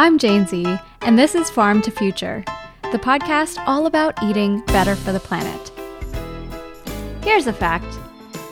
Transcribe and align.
I'm 0.00 0.16
Jane 0.16 0.46
Z, 0.46 0.64
and 1.02 1.18
this 1.18 1.34
is 1.34 1.50
Farm 1.50 1.82
to 1.82 1.90
Future, 1.90 2.42
the 2.90 2.98
podcast 2.98 3.62
all 3.66 3.84
about 3.84 4.22
eating 4.22 4.64
better 4.64 4.96
for 4.96 5.12
the 5.12 5.20
planet. 5.20 5.70
Here's 7.22 7.46
a 7.46 7.52
fact 7.52 7.98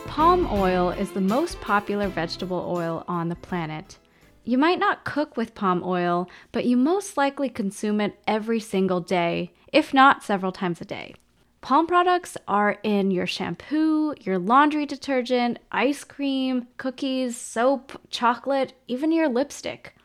palm 0.05 0.47
oil 0.51 0.91
is 0.91 1.09
the 1.09 1.21
most 1.21 1.59
popular 1.59 2.07
vegetable 2.07 2.63
oil 2.69 3.03
on 3.07 3.29
the 3.29 3.35
planet. 3.35 3.97
You 4.43 4.59
might 4.59 4.77
not 4.77 5.05
cook 5.05 5.37
with 5.37 5.55
palm 5.55 5.81
oil, 5.83 6.29
but 6.51 6.65
you 6.65 6.77
most 6.77 7.17
likely 7.17 7.49
consume 7.49 7.99
it 7.99 8.19
every 8.27 8.59
single 8.59 9.01
day, 9.01 9.51
if 9.73 9.91
not 9.91 10.21
several 10.21 10.51
times 10.51 10.81
a 10.81 10.85
day. 10.85 11.15
Palm 11.61 11.87
products 11.87 12.37
are 12.47 12.77
in 12.83 13.09
your 13.09 13.25
shampoo, 13.25 14.13
your 14.21 14.37
laundry 14.37 14.85
detergent, 14.85 15.57
ice 15.71 16.03
cream, 16.03 16.67
cookies, 16.77 17.35
soap, 17.35 17.99
chocolate, 18.11 18.73
even 18.87 19.11
your 19.11 19.27
lipstick. 19.27 19.95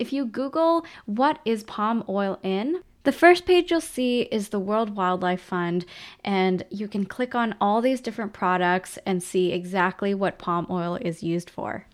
If 0.00 0.14
you 0.14 0.24
Google 0.24 0.86
what 1.04 1.40
is 1.44 1.62
palm 1.62 2.04
oil 2.08 2.38
in, 2.42 2.80
the 3.02 3.12
first 3.12 3.44
page 3.44 3.70
you'll 3.70 3.82
see 3.82 4.22
is 4.22 4.48
the 4.48 4.58
World 4.58 4.96
Wildlife 4.96 5.42
Fund, 5.42 5.84
and 6.24 6.64
you 6.70 6.88
can 6.88 7.04
click 7.04 7.34
on 7.34 7.54
all 7.60 7.82
these 7.82 8.00
different 8.00 8.32
products 8.32 8.98
and 9.04 9.22
see 9.22 9.52
exactly 9.52 10.14
what 10.14 10.38
palm 10.38 10.66
oil 10.70 10.96
is 10.96 11.22
used 11.22 11.50
for. 11.50 11.84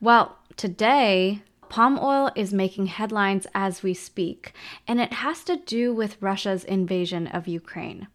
Well, 0.00 0.36
today, 0.56 1.42
palm 1.68 1.96
oil 2.02 2.32
is 2.34 2.52
making 2.52 2.86
headlines 2.86 3.46
as 3.54 3.84
we 3.84 3.94
speak, 3.94 4.52
and 4.88 5.00
it 5.00 5.12
has 5.12 5.44
to 5.44 5.56
do 5.56 5.94
with 5.94 6.20
Russia's 6.20 6.64
invasion 6.64 7.28
of 7.28 7.46
Ukraine. 7.46 8.08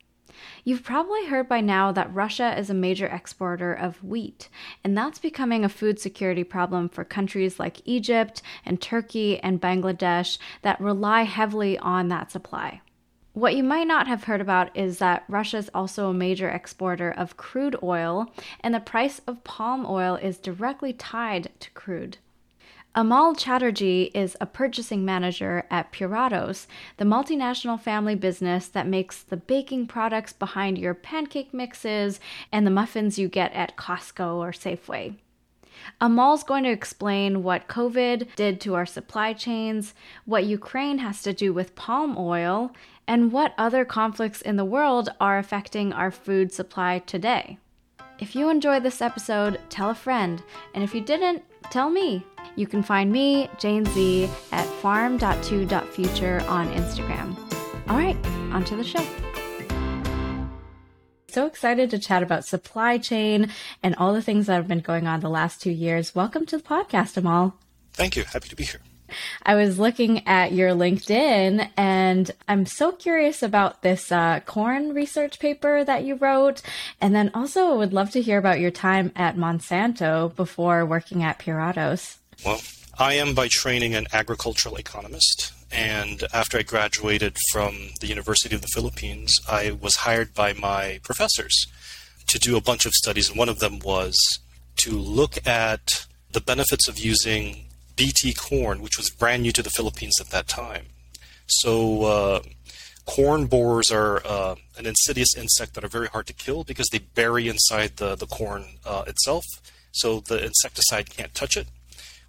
You've 0.63 0.83
probably 0.83 1.25
heard 1.25 1.47
by 1.47 1.61
now 1.61 1.91
that 1.91 2.13
Russia 2.13 2.57
is 2.57 2.69
a 2.69 2.73
major 2.73 3.07
exporter 3.07 3.73
of 3.73 4.03
wheat, 4.03 4.49
and 4.83 4.97
that's 4.97 5.19
becoming 5.19 5.63
a 5.63 5.69
food 5.69 5.99
security 5.99 6.43
problem 6.43 6.89
for 6.89 7.03
countries 7.03 7.59
like 7.59 7.81
Egypt 7.85 8.41
and 8.65 8.81
Turkey 8.81 9.39
and 9.39 9.61
Bangladesh 9.61 10.37
that 10.61 10.79
rely 10.79 11.23
heavily 11.23 11.77
on 11.77 12.07
that 12.07 12.31
supply. 12.31 12.81
What 13.33 13.55
you 13.55 13.63
might 13.63 13.87
not 13.87 14.07
have 14.07 14.25
heard 14.25 14.41
about 14.41 14.75
is 14.75 14.97
that 14.97 15.23
Russia 15.29 15.57
is 15.57 15.69
also 15.73 16.09
a 16.09 16.13
major 16.13 16.49
exporter 16.49 17.09
of 17.09 17.37
crude 17.37 17.77
oil, 17.81 18.33
and 18.59 18.75
the 18.75 18.81
price 18.81 19.21
of 19.25 19.43
palm 19.45 19.85
oil 19.87 20.15
is 20.15 20.37
directly 20.37 20.91
tied 20.91 21.49
to 21.61 21.71
crude. 21.71 22.17
Amal 22.93 23.35
Chatterjee 23.35 24.11
is 24.13 24.35
a 24.41 24.45
purchasing 24.45 25.05
manager 25.05 25.65
at 25.71 25.93
Puratos, 25.93 26.67
the 26.97 27.05
multinational 27.05 27.79
family 27.79 28.15
business 28.15 28.67
that 28.67 28.85
makes 28.85 29.23
the 29.23 29.37
baking 29.37 29.87
products 29.87 30.33
behind 30.33 30.77
your 30.77 30.93
pancake 30.93 31.53
mixes 31.53 32.19
and 32.51 32.67
the 32.67 32.71
muffins 32.71 33.17
you 33.17 33.29
get 33.29 33.53
at 33.53 33.77
Costco 33.77 34.35
or 34.35 34.51
Safeway. 34.51 35.15
Amal's 36.01 36.43
going 36.43 36.65
to 36.65 36.69
explain 36.69 37.43
what 37.43 37.69
COVID 37.69 38.35
did 38.35 38.59
to 38.59 38.75
our 38.75 38.85
supply 38.85 39.31
chains, 39.31 39.93
what 40.25 40.43
Ukraine 40.43 40.97
has 40.97 41.21
to 41.23 41.31
do 41.31 41.53
with 41.53 41.75
palm 41.75 42.17
oil, 42.17 42.73
and 43.07 43.31
what 43.31 43.53
other 43.57 43.85
conflicts 43.85 44.41
in 44.41 44.57
the 44.57 44.65
world 44.65 45.09
are 45.21 45.37
affecting 45.37 45.93
our 45.93 46.11
food 46.11 46.51
supply 46.51 46.99
today. 46.99 47.57
If 48.19 48.35
you 48.35 48.49
enjoyed 48.49 48.83
this 48.83 49.01
episode, 49.01 49.61
tell 49.69 49.89
a 49.89 49.95
friend, 49.95 50.43
and 50.75 50.83
if 50.83 50.93
you 50.93 50.99
didn't, 50.99 51.43
tell 51.71 51.89
me. 51.89 52.25
You 52.55 52.67
can 52.67 52.83
find 52.83 53.11
me, 53.11 53.49
Jane 53.59 53.85
Z, 53.85 54.29
at 54.51 54.65
farm.to.future 54.65 56.41
on 56.47 56.73
Instagram. 56.73 57.37
All 57.89 57.97
right, 57.97 58.17
on 58.53 58.63
to 58.65 58.75
the 58.75 58.83
show. 58.83 59.05
So 61.29 61.45
excited 61.45 61.89
to 61.91 61.99
chat 61.99 62.23
about 62.23 62.45
supply 62.45 62.97
chain 62.97 63.51
and 63.81 63.95
all 63.95 64.13
the 64.13 64.21
things 64.21 64.47
that 64.47 64.55
have 64.55 64.67
been 64.67 64.81
going 64.81 65.07
on 65.07 65.21
the 65.21 65.29
last 65.29 65.61
two 65.61 65.71
years. 65.71 66.13
Welcome 66.13 66.45
to 66.47 66.57
the 66.57 66.63
podcast, 66.63 67.15
Amal. 67.15 67.55
Thank 67.93 68.17
you. 68.17 68.23
Happy 68.25 68.49
to 68.49 68.55
be 68.55 68.65
here. 68.65 68.81
I 69.43 69.55
was 69.55 69.79
looking 69.79 70.27
at 70.27 70.51
your 70.51 70.71
LinkedIn 70.71 71.69
and 71.77 72.31
I'm 72.47 72.65
so 72.65 72.91
curious 72.91 73.43
about 73.43 73.81
this 73.81 74.11
uh, 74.11 74.41
corn 74.45 74.93
research 74.93 75.39
paper 75.39 75.83
that 75.83 76.03
you 76.03 76.15
wrote. 76.15 76.61
And 76.99 77.15
then 77.15 77.31
also 77.33 77.77
would 77.77 77.93
love 77.93 78.11
to 78.11 78.21
hear 78.21 78.37
about 78.37 78.59
your 78.59 78.71
time 78.71 79.11
at 79.15 79.37
Monsanto 79.37 80.35
before 80.35 80.85
working 80.85 81.23
at 81.23 81.39
Puratos. 81.39 82.17
Well, 82.43 82.61
I 82.97 83.13
am 83.13 83.35
by 83.35 83.49
training 83.49 83.93
an 83.93 84.07
agricultural 84.11 84.77
economist. 84.77 85.53
And 85.71 86.23
after 86.33 86.57
I 86.57 86.63
graduated 86.63 87.37
from 87.51 87.75
the 87.99 88.07
University 88.07 88.55
of 88.55 88.61
the 88.61 88.67
Philippines, 88.73 89.39
I 89.47 89.77
was 89.79 89.97
hired 89.97 90.33
by 90.33 90.53
my 90.53 90.99
professors 91.03 91.67
to 92.27 92.39
do 92.39 92.57
a 92.57 92.61
bunch 92.61 92.87
of 92.87 92.93
studies. 92.93 93.29
And 93.29 93.37
one 93.37 93.47
of 93.47 93.59
them 93.59 93.77
was 93.79 94.17
to 94.77 94.91
look 94.91 95.45
at 95.45 96.07
the 96.31 96.41
benefits 96.41 96.87
of 96.87 96.97
using 96.97 97.65
BT 97.95 98.33
corn, 98.33 98.81
which 98.81 98.97
was 98.97 99.11
brand 99.11 99.43
new 99.43 99.51
to 99.51 99.61
the 99.61 99.69
Philippines 99.69 100.15
at 100.19 100.31
that 100.31 100.47
time. 100.47 100.87
So, 101.45 102.03
uh, 102.05 102.41
corn 103.05 103.45
borers 103.45 103.91
are 103.91 104.25
uh, 104.25 104.55
an 104.77 104.87
insidious 104.87 105.35
insect 105.37 105.75
that 105.75 105.83
are 105.83 105.89
very 105.89 106.07
hard 106.07 106.25
to 106.27 106.33
kill 106.33 106.63
because 106.63 106.87
they 106.89 106.99
bury 106.99 107.47
inside 107.47 107.97
the, 107.97 108.15
the 108.15 108.25
corn 108.25 108.63
uh, 108.85 109.03
itself, 109.05 109.43
so 109.91 110.21
the 110.21 110.43
insecticide 110.43 111.09
can't 111.09 111.35
touch 111.35 111.55
it. 111.57 111.67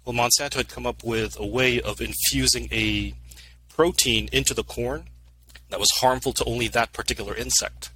Well, 0.05 0.13
Monsanto 0.13 0.55
had 0.55 0.67
come 0.67 0.85
up 0.85 1.03
with 1.03 1.39
a 1.39 1.45
way 1.45 1.79
of 1.79 2.01
infusing 2.01 2.67
a 2.71 3.13
protein 3.69 4.27
into 4.31 4.53
the 4.53 4.63
corn 4.63 5.05
that 5.69 5.79
was 5.79 5.89
harmful 6.01 6.33
to 6.33 6.45
only 6.45 6.67
that 6.67 6.91
particular 6.91 7.33
insect, 7.35 7.89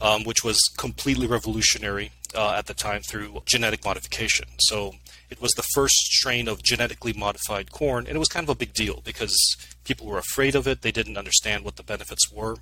um, 0.00 0.24
which 0.24 0.42
was 0.42 0.58
completely 0.78 1.26
revolutionary 1.26 2.10
uh, 2.34 2.54
at 2.54 2.66
the 2.66 2.74
time 2.74 3.02
through 3.02 3.42
genetic 3.44 3.84
modification. 3.84 4.46
So 4.60 4.94
it 5.28 5.42
was 5.42 5.52
the 5.52 5.62
first 5.74 5.94
strain 5.94 6.48
of 6.48 6.62
genetically 6.62 7.12
modified 7.12 7.70
corn, 7.70 8.06
and 8.06 8.16
it 8.16 8.18
was 8.18 8.28
kind 8.28 8.44
of 8.44 8.50
a 8.50 8.58
big 8.58 8.72
deal 8.72 9.02
because 9.04 9.36
people 9.84 10.06
were 10.06 10.18
afraid 10.18 10.54
of 10.54 10.66
it. 10.66 10.80
They 10.80 10.90
didn't 10.90 11.18
understand 11.18 11.64
what 11.64 11.76
the 11.76 11.82
benefits 11.82 12.32
were. 12.32 12.56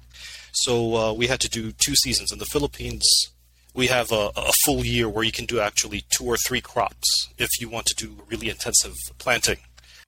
So 0.52 0.96
uh, 0.96 1.12
we 1.12 1.28
had 1.28 1.40
to 1.40 1.48
do 1.48 1.72
two 1.72 1.94
seasons. 1.94 2.32
In 2.32 2.38
the 2.38 2.46
Philippines, 2.46 3.06
we 3.74 3.86
have 3.86 4.10
a, 4.12 4.30
a, 4.36 4.52
full 4.64 4.84
year 4.84 5.08
where 5.08 5.24
you 5.24 5.32
can 5.32 5.46
do 5.46 5.60
actually 5.60 6.04
two 6.10 6.24
or 6.24 6.36
three 6.36 6.60
crops 6.60 7.28
if 7.38 7.48
you 7.60 7.68
want 7.68 7.86
to 7.86 7.94
do 7.94 8.22
really 8.28 8.48
intensive 8.48 8.94
planting. 9.18 9.58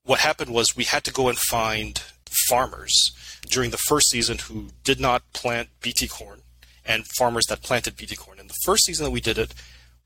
What 0.04 0.20
happened 0.20 0.50
was 0.50 0.76
we 0.76 0.84
had 0.84 1.04
to 1.04 1.12
go 1.12 1.28
and 1.28 1.38
find 1.38 2.02
farmers 2.48 3.12
during 3.48 3.70
the 3.70 3.78
first 3.78 4.10
season 4.10 4.38
who 4.38 4.68
did 4.84 4.98
not 4.98 5.22
plant 5.32 5.68
BT 5.80 6.08
corn 6.08 6.40
and 6.84 7.06
farmers 7.18 7.44
that 7.48 7.62
planted 7.62 7.96
BT 7.96 8.16
corn. 8.16 8.38
In 8.38 8.48
the 8.48 8.54
first 8.64 8.84
season 8.84 9.04
that 9.04 9.10
we 9.10 9.20
did 9.20 9.38
it, 9.38 9.54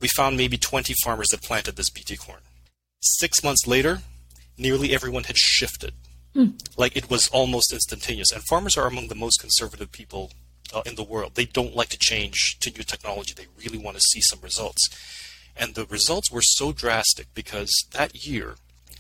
we 0.00 0.08
found 0.08 0.36
maybe 0.36 0.58
20 0.58 0.94
farmers 1.02 1.28
that 1.28 1.42
planted 1.42 1.76
this 1.76 1.90
BT 1.90 2.16
corn. 2.16 2.40
Six 3.00 3.42
months 3.42 3.66
later, 3.66 4.00
nearly 4.58 4.92
everyone 4.92 5.24
had 5.24 5.38
shifted. 5.38 5.94
Mm. 6.34 6.60
Like 6.76 6.96
it 6.96 7.08
was 7.08 7.28
almost 7.28 7.72
instantaneous. 7.72 8.30
And 8.30 8.42
farmers 8.44 8.76
are 8.76 8.86
among 8.86 9.08
the 9.08 9.14
most 9.14 9.40
conservative 9.40 9.90
people 9.90 10.32
uh, 10.76 10.82
in 10.84 10.94
the 10.94 11.02
world. 11.02 11.32
They 11.34 11.46
don't 11.46 11.74
like 11.74 11.88
to 11.88 11.98
change 11.98 12.58
to 12.60 12.70
new 12.70 12.84
technology. 12.84 13.32
They 13.34 13.46
really 13.62 13.78
want 13.78 13.96
to 13.96 14.02
see 14.02 14.20
some 14.20 14.40
results. 14.42 14.82
And 15.56 15.74
the 15.74 15.86
results 15.86 16.30
were 16.30 16.42
so 16.42 16.72
drastic 16.72 17.28
because 17.34 17.72
that 17.92 18.26
year 18.26 18.56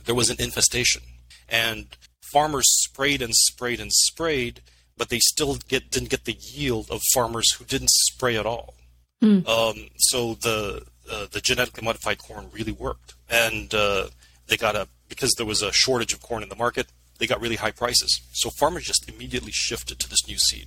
there 0.06 0.14
was 0.14 0.30
an 0.30 0.40
infestation. 0.40 1.02
And 1.48 1.96
farmers 2.32 2.66
sprayed 2.84 3.20
and 3.20 3.34
sprayed 3.34 3.80
and 3.80 3.92
sprayed, 3.92 4.62
but 4.96 5.10
they 5.10 5.18
still 5.18 5.56
get, 5.68 5.90
didn't 5.90 6.08
get 6.08 6.24
the 6.24 6.38
yield 6.40 6.90
of 6.90 7.02
farmers 7.12 7.52
who 7.52 7.64
didn't 7.64 7.90
spray 7.90 8.36
at 8.36 8.46
all. 8.46 8.74
Mm. 9.22 9.46
Um, 9.48 9.88
so 9.96 10.34
the 10.34 10.84
uh, 11.10 11.26
the 11.30 11.40
genetically 11.40 11.84
modified 11.84 12.18
corn 12.18 12.48
really 12.52 12.72
worked, 12.72 13.14
and 13.30 13.72
uh, 13.72 14.08
they 14.48 14.56
got 14.56 14.76
a 14.76 14.88
because 15.08 15.32
there 15.34 15.46
was 15.46 15.62
a 15.62 15.72
shortage 15.72 16.12
of 16.12 16.20
corn 16.20 16.42
in 16.42 16.50
the 16.50 16.56
market. 16.56 16.88
They 17.18 17.26
got 17.26 17.40
really 17.40 17.56
high 17.56 17.70
prices, 17.70 18.20
so 18.32 18.50
farmers 18.50 18.84
just 18.84 19.08
immediately 19.08 19.52
shifted 19.52 19.98
to 20.00 20.08
this 20.10 20.28
new 20.28 20.36
seed. 20.36 20.66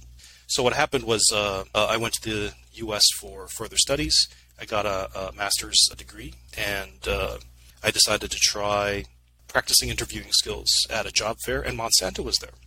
So 0.49 0.63
what 0.63 0.73
happened 0.73 1.05
was 1.05 1.23
uh, 1.33 1.63
uh 1.73 1.87
I 1.89 1.97
went 1.97 2.13
to 2.15 2.29
the 2.29 2.53
U.S. 2.85 3.05
for 3.19 3.47
further 3.47 3.77
studies. 3.77 4.27
I 4.59 4.65
got 4.65 4.85
a, 4.85 5.09
a 5.17 5.31
master's 5.31 5.81
degree, 5.95 6.33
and 6.57 7.07
uh, 7.07 7.37
I 7.81 7.91
decided 7.91 8.29
to 8.31 8.37
try 8.37 9.05
practicing 9.47 9.89
interviewing 9.89 10.31
skills 10.31 10.85
at 10.89 11.05
a 11.05 11.11
job 11.11 11.37
fair, 11.45 11.61
and 11.61 11.79
Monsanto 11.79 12.23
was 12.23 12.39
there. 12.39 12.57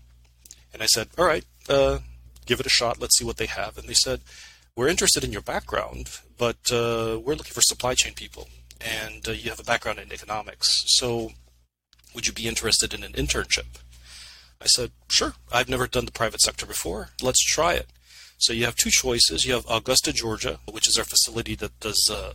And 0.73 0.83
I 0.83 0.87
said, 0.87 1.09
"All 1.19 1.27
right, 1.27 1.45
uh, 1.69 1.99
give 2.47 2.61
it 2.61 2.67
a 2.67 2.77
shot. 2.79 3.01
Let's 3.01 3.19
see 3.19 3.27
what 3.27 3.37
they 3.37 3.47
have." 3.47 3.77
And 3.77 3.87
they 3.89 3.95
said, 4.07 4.21
we're 4.75 4.89
interested 4.89 5.23
in 5.23 5.33
your 5.33 5.43
background, 5.43 6.09
but 6.39 6.73
uh, 6.73 7.21
we're 7.23 7.35
looking 7.35 7.53
for 7.53 7.61
supply 7.61 7.95
chain 7.95 8.15
people, 8.15 8.49
and 8.81 9.29
uh, 9.29 9.33
you 9.33 9.51
have 9.51 9.61
a 9.61 9.65
background 9.65 9.99
in 9.99 10.11
economics. 10.11 10.85
So, 10.87 11.33
would 12.15 12.27
you 12.27 12.33
be 12.33 12.49
interested 12.49 12.95
in 12.95 13.05
an 13.05 13.13
internship? 13.13 13.82
I 14.63 14.67
said, 14.67 14.93
sure. 15.09 15.35
I've 15.53 15.69
never 15.69 15.89
done 15.89 16.05
the 16.05 16.13
private 16.13 16.41
sector 16.41 16.67
before. 16.67 17.11
Let's 17.21 17.45
try 17.45 17.75
it. 17.75 17.89
So 18.39 18.53
you 18.53 18.65
have 18.65 18.77
two 18.77 18.91
choices. 18.91 19.45
You 19.45 19.55
have 19.55 19.67
Augusta, 19.69 20.13
Georgia, 20.13 20.61
which 20.71 20.87
is 20.89 20.97
our 20.97 21.05
facility 21.05 21.57
that 21.57 21.79
does 21.81 22.01
uh, 22.11 22.35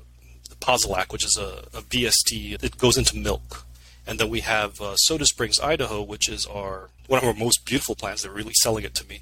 Posilac, 0.59 1.11
which 1.11 1.25
is 1.25 1.37
a, 1.37 1.67
a 1.77 1.81
BST. 1.81 2.61
It 2.61 2.77
goes 2.77 2.97
into 2.97 3.17
milk. 3.17 3.65
And 4.05 4.19
then 4.19 4.29
we 4.29 4.41
have 4.41 4.79
uh, 4.81 4.95
Soda 4.97 5.25
Springs, 5.25 5.59
Idaho, 5.59 6.01
which 6.01 6.29
is 6.29 6.45
our 6.45 6.89
one 7.07 7.19
of 7.19 7.25
our 7.25 7.33
most 7.33 7.65
beautiful 7.65 7.95
plants. 7.95 8.23
They're 8.23 8.31
really 8.31 8.53
selling 8.61 8.83
it 8.83 8.93
to 8.95 9.07
me 9.07 9.21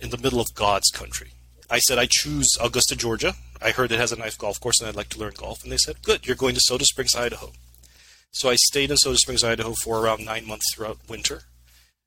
in 0.00 0.10
the 0.10 0.18
middle 0.18 0.40
of 0.40 0.54
God's 0.54 0.90
country. 0.90 1.32
I 1.70 1.78
said, 1.78 1.98
I 1.98 2.06
choose 2.08 2.56
Augusta, 2.60 2.96
Georgia. 2.96 3.34
I 3.62 3.70
heard 3.70 3.92
it 3.92 3.98
has 3.98 4.12
a 4.12 4.16
nice 4.16 4.36
golf 4.36 4.60
course 4.60 4.80
and 4.80 4.88
I'd 4.88 4.96
like 4.96 5.08
to 5.10 5.18
learn 5.18 5.32
golf. 5.36 5.62
And 5.62 5.72
they 5.72 5.78
said, 5.78 6.02
good, 6.02 6.26
you're 6.26 6.36
going 6.36 6.54
to 6.54 6.60
Soda 6.60 6.84
Springs, 6.84 7.14
Idaho. 7.14 7.52
So 8.30 8.50
I 8.50 8.56
stayed 8.56 8.90
in 8.90 8.96
Soda 8.96 9.16
Springs, 9.16 9.44
Idaho 9.44 9.72
for 9.82 10.00
around 10.00 10.24
nine 10.24 10.46
months 10.46 10.74
throughout 10.74 10.98
winter. 11.08 11.42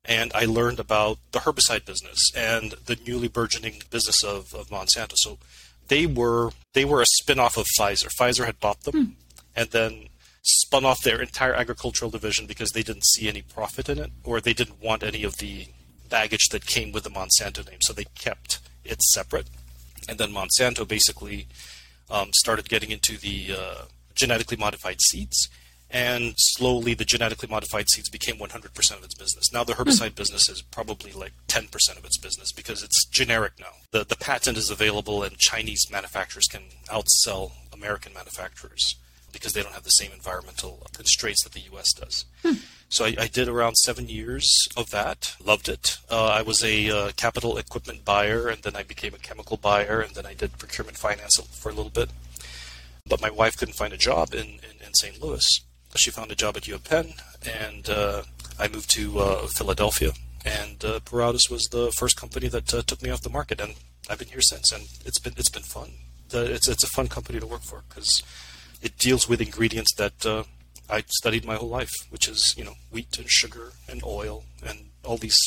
And 0.07 0.31
I 0.33 0.45
learned 0.45 0.79
about 0.79 1.17
the 1.31 1.39
herbicide 1.39 1.85
business 1.85 2.19
and 2.35 2.71
the 2.85 2.97
newly 3.07 3.27
burgeoning 3.27 3.81
business 3.89 4.23
of, 4.23 4.53
of 4.53 4.69
Monsanto. 4.69 5.13
So 5.15 5.39
they 5.87 6.05
were 6.05 6.51
they 6.73 6.85
were 6.85 7.01
a 7.01 7.05
spin-off 7.05 7.57
of 7.57 7.65
Pfizer. 7.79 8.09
Pfizer 8.19 8.45
had 8.45 8.59
bought 8.59 8.81
them 8.81 8.93
hmm. 8.93 9.11
and 9.55 9.69
then 9.71 10.09
spun 10.43 10.85
off 10.85 11.01
their 11.01 11.21
entire 11.21 11.55
agricultural 11.55 12.11
division 12.11 12.45
because 12.45 12.71
they 12.71 12.83
didn't 12.83 13.05
see 13.05 13.27
any 13.27 13.41
profit 13.41 13.89
in 13.89 13.97
it 13.97 14.11
or 14.23 14.39
they 14.39 14.53
didn't 14.53 14.81
want 14.81 15.03
any 15.03 15.23
of 15.23 15.37
the 15.37 15.67
baggage 16.09 16.49
that 16.51 16.65
came 16.67 16.91
with 16.91 17.03
the 17.03 17.09
Monsanto 17.09 17.67
name. 17.67 17.79
So 17.81 17.93
they 17.93 18.05
kept 18.15 18.59
it 18.83 19.01
separate. 19.01 19.49
And 20.07 20.19
then 20.19 20.31
Monsanto 20.31 20.87
basically 20.87 21.47
um, 22.11 22.29
started 22.35 22.69
getting 22.69 22.91
into 22.91 23.17
the 23.17 23.55
uh, 23.57 23.85
genetically 24.13 24.57
modified 24.57 25.01
seeds 25.01 25.49
and 25.91 26.33
slowly 26.37 26.93
the 26.93 27.05
genetically 27.05 27.47
modified 27.47 27.89
seeds 27.89 28.09
became 28.09 28.37
100% 28.37 28.97
of 28.97 29.03
its 29.03 29.15
business. 29.15 29.51
Now 29.53 29.63
the 29.63 29.73
hmm. 29.73 29.81
herbicide 29.81 30.11
mm. 30.11 30.15
business 30.15 30.49
is 30.49 30.61
probably 30.61 31.11
like 31.11 31.33
10% 31.47 31.97
of 31.97 32.05
its 32.05 32.17
business 32.17 32.51
because 32.51 32.83
it's 32.83 33.05
generic 33.05 33.53
now. 33.59 33.73
The 33.91 34.03
the 34.03 34.15
patent 34.15 34.57
is 34.57 34.69
available 34.69 35.23
and 35.23 35.37
Chinese 35.37 35.89
manufacturers 35.91 36.47
can 36.47 36.63
outsell 36.87 37.51
American 37.71 38.13
manufacturers 38.13 38.95
because 39.31 39.53
they 39.53 39.61
don't 39.61 39.73
have 39.73 39.83
the 39.83 39.89
same 39.89 40.11
environmental 40.13 40.87
constraints 40.93 41.43
that 41.43 41.53
the 41.53 41.61
US 41.73 41.93
does. 41.93 42.25
Mm. 42.43 42.65
So 42.87 43.05
I, 43.05 43.15
I, 43.19 43.27
did 43.27 43.49
around 43.49 43.75
seven 43.75 44.07
years 44.07 44.67
of 44.77 44.91
that. 44.91 45.35
Loved 45.43 45.67
it. 45.67 45.97
Uh, 46.09 46.27
I 46.27 46.41
was 46.41 46.63
a 46.63 46.89
uh, 46.89 47.11
capital 47.17 47.57
equipment 47.57 48.05
buyer, 48.05 48.47
and 48.47 48.61
then 48.61 48.75
I 48.75 48.83
became 48.83 49.13
a 49.13 49.17
chemical 49.17 49.57
buyer, 49.57 49.99
and 49.99 50.15
then 50.15 50.25
I 50.25 50.35
did 50.35 50.57
procurement 50.57 50.97
finance 50.97 51.35
for 51.51 51.69
a 51.69 51.73
little 51.73 51.91
bit. 51.91 52.09
But 53.05 53.21
my 53.21 53.29
wife 53.29 53.57
couldn't 53.57 53.73
find 53.73 53.91
a 53.91 53.97
job 53.97 54.33
in, 54.33 54.45
in, 54.45 54.85
in 54.85 54.93
St. 54.93 55.21
Louis 55.21 55.61
she 55.95 56.11
found 56.11 56.31
a 56.31 56.35
job 56.35 56.57
at 56.57 56.67
U 56.67 56.75
of 56.75 56.83
Penn, 56.83 57.13
and 57.45 57.89
uh, 57.89 58.23
I 58.59 58.67
moved 58.67 58.89
to 58.91 59.19
uh, 59.19 59.47
Philadelphia. 59.47 60.11
And 60.45 60.85
uh, 60.85 60.99
was 61.11 61.67
the 61.71 61.91
first 61.97 62.17
company 62.17 62.47
that 62.49 62.71
uh, 62.71 62.83
took 62.83 63.01
me 63.01 63.09
off 63.09 63.21
the 63.21 63.29
market, 63.29 63.59
and 63.59 63.73
I've 64.09 64.19
been 64.19 64.27
here 64.27 64.41
since, 64.41 64.71
and 64.71 64.83
it's 65.03 65.19
been 65.19 65.33
it's 65.37 65.49
been 65.49 65.63
fun. 65.63 65.93
it's 66.31 66.67
it's 66.67 66.83
a 66.83 66.87
fun 66.87 67.07
company 67.07 67.39
to 67.39 67.47
work 67.47 67.63
for 67.63 67.83
because 67.89 68.21
it 68.81 68.97
deals 68.99 69.27
with 69.27 69.41
ingredients 69.41 69.93
that 69.95 70.23
uh, 70.23 70.43
I 70.87 71.03
studied 71.07 71.45
my 71.45 71.55
whole 71.55 71.69
life, 71.69 71.93
which 72.11 72.27
is 72.27 72.53
you 72.57 72.63
know 72.63 72.75
wheat 72.91 73.17
and 73.17 73.29
sugar 73.29 73.73
and 73.89 74.03
oil 74.03 74.43
and 74.63 74.89
all 75.03 75.17
these 75.17 75.39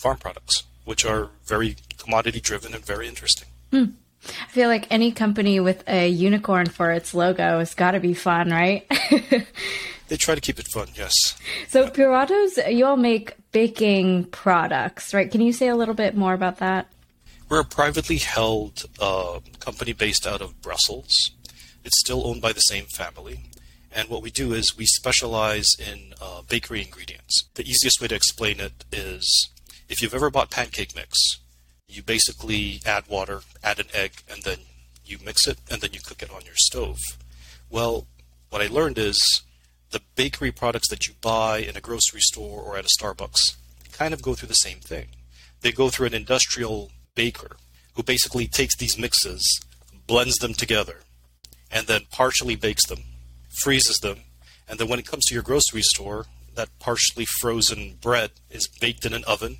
farm 0.00 0.16
products, 0.16 0.62
which 0.86 1.04
are 1.04 1.28
very 1.46 1.76
commodity 1.98 2.40
driven 2.40 2.74
and 2.74 2.84
very 2.84 3.06
interesting. 3.06 3.48
Hmm. 3.70 3.84
I 4.26 4.50
feel 4.50 4.68
like 4.68 4.86
any 4.90 5.12
company 5.12 5.60
with 5.60 5.84
a 5.88 6.08
unicorn 6.08 6.66
for 6.66 6.90
its 6.90 7.14
logo 7.14 7.58
has 7.58 7.74
got 7.74 7.92
to 7.92 8.00
be 8.00 8.14
fun, 8.14 8.50
right? 8.50 8.86
they 10.08 10.16
try 10.16 10.34
to 10.34 10.40
keep 10.40 10.58
it 10.58 10.66
fun, 10.68 10.88
yes. 10.94 11.14
So, 11.68 11.88
Puratos, 11.88 12.74
you 12.74 12.84
all 12.84 12.96
make 12.96 13.36
baking 13.52 14.24
products, 14.24 15.14
right? 15.14 15.30
Can 15.30 15.40
you 15.40 15.52
say 15.52 15.68
a 15.68 15.76
little 15.76 15.94
bit 15.94 16.16
more 16.16 16.34
about 16.34 16.58
that? 16.58 16.88
We're 17.48 17.60
a 17.60 17.64
privately 17.64 18.18
held 18.18 18.84
uh, 19.00 19.40
company 19.60 19.92
based 19.92 20.26
out 20.26 20.42
of 20.42 20.60
Brussels. 20.60 21.30
It's 21.84 21.98
still 22.00 22.26
owned 22.26 22.42
by 22.42 22.52
the 22.52 22.60
same 22.60 22.84
family. 22.86 23.44
And 23.90 24.08
what 24.08 24.22
we 24.22 24.30
do 24.30 24.52
is 24.52 24.76
we 24.76 24.84
specialize 24.84 25.68
in 25.78 26.12
uh, 26.20 26.42
bakery 26.48 26.82
ingredients. 26.82 27.44
The 27.54 27.62
easiest 27.62 28.00
way 28.00 28.08
to 28.08 28.14
explain 28.14 28.60
it 28.60 28.84
is 28.92 29.48
if 29.88 30.02
you've 30.02 30.14
ever 30.14 30.30
bought 30.30 30.50
pancake 30.50 30.94
mix, 30.94 31.38
you 31.88 32.02
basically 32.02 32.80
add 32.84 33.08
water, 33.08 33.40
add 33.64 33.78
an 33.80 33.86
egg, 33.94 34.22
and 34.30 34.42
then 34.42 34.58
you 35.04 35.18
mix 35.24 35.46
it, 35.46 35.58
and 35.70 35.80
then 35.80 35.90
you 35.92 36.00
cook 36.00 36.22
it 36.22 36.30
on 36.30 36.44
your 36.44 36.54
stove. 36.56 36.98
Well, 37.70 38.06
what 38.50 38.62
I 38.62 38.66
learned 38.66 38.98
is 38.98 39.42
the 39.90 40.02
bakery 40.14 40.52
products 40.52 40.88
that 40.90 41.08
you 41.08 41.14
buy 41.20 41.58
in 41.58 41.76
a 41.76 41.80
grocery 41.80 42.20
store 42.20 42.60
or 42.62 42.76
at 42.76 42.84
a 42.84 43.02
Starbucks 43.02 43.56
kind 43.92 44.12
of 44.12 44.22
go 44.22 44.34
through 44.34 44.48
the 44.48 44.54
same 44.54 44.78
thing. 44.78 45.08
They 45.62 45.72
go 45.72 45.88
through 45.88 46.08
an 46.08 46.14
industrial 46.14 46.90
baker 47.14 47.56
who 47.94 48.02
basically 48.02 48.46
takes 48.46 48.76
these 48.76 48.98
mixes, 48.98 49.42
blends 50.06 50.36
them 50.36 50.52
together, 50.52 51.00
and 51.70 51.86
then 51.86 52.02
partially 52.10 52.54
bakes 52.54 52.86
them, 52.86 53.00
freezes 53.62 53.98
them, 53.98 54.18
and 54.68 54.78
then 54.78 54.88
when 54.88 54.98
it 54.98 55.06
comes 55.06 55.24
to 55.26 55.34
your 55.34 55.42
grocery 55.42 55.82
store, 55.82 56.26
that 56.54 56.68
partially 56.78 57.24
frozen 57.24 57.96
bread 58.00 58.30
is 58.50 58.68
baked 58.68 59.06
in 59.06 59.14
an 59.14 59.24
oven, 59.24 59.58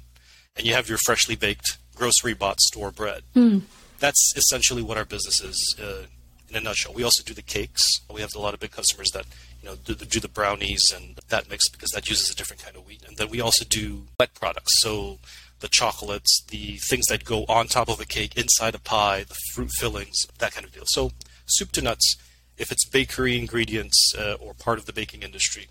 and 0.57 0.67
you 0.67 0.75
have 0.75 0.89
your 0.89 0.99
freshly 0.99 1.37
baked 1.37 1.79
grocery 1.99 2.35
bought 2.35 2.61
store 2.61 2.91
bread. 2.91 3.23
Mm. 3.35 3.63
That's 3.99 4.33
essentially 4.37 4.83
what 4.83 4.97
our 4.97 5.05
business 5.05 5.41
is 5.41 5.77
uh, 5.83 6.05
in 6.49 6.57
a 6.57 6.61
nutshell. 6.61 6.95
We 6.95 7.03
also 7.03 7.23
do 7.25 7.35
the 7.35 7.43
cakes. 7.43 8.01
We 8.13 8.21
have 8.21 8.35
a 8.35 8.39
lot 8.39 8.55
of 8.55 8.61
big 8.61 8.71
customers 8.71 9.11
that 9.13 9.27
you 9.63 9.69
know 9.69 9.77
do, 9.77 9.95
do, 9.95 10.21
the 10.21 10.29
brownies 10.29 10.93
and 10.95 11.19
that 11.29 11.51
mix 11.51 11.69
because 11.69 11.91
that 11.91 12.09
uses 12.09 12.31
a 12.31 12.37
different 12.37 12.63
kind 12.63 12.77
of 12.77 12.87
wheat. 12.87 13.03
And 13.07 13.17
then 13.17 13.29
we 13.29 13.41
also 13.41 13.65
do 13.65 14.07
wet 14.19 14.35
products. 14.35 14.81
So 14.81 15.19
the 15.61 15.69
chocolates, 15.69 16.45
the 16.49 16.77
things 16.89 17.07
that 17.07 17.25
go 17.25 17.45
on 17.49 17.67
top 17.67 17.89
of 17.89 18.01
a 18.01 18.07
cake, 18.07 18.37
inside 18.37 18.77
a 18.77 18.79
pie, 18.79 19.25
the 19.25 19.37
fruit 19.53 19.71
fillings, 19.79 20.17
that 20.39 20.53
kind 20.55 20.65
of 20.65 20.73
deal. 20.73 20.85
So 20.87 21.11
soup 21.47 21.73
to 21.73 21.83
nuts. 21.83 22.17
If 22.57 22.73
it's 22.73 22.89
bakery 22.89 23.39
ingredients 23.39 24.13
uh, 24.17 24.37
or 24.41 24.55
part 24.55 24.79
of 24.79 24.87
the 24.87 24.93
baking 24.93 25.23
industry, 25.23 25.67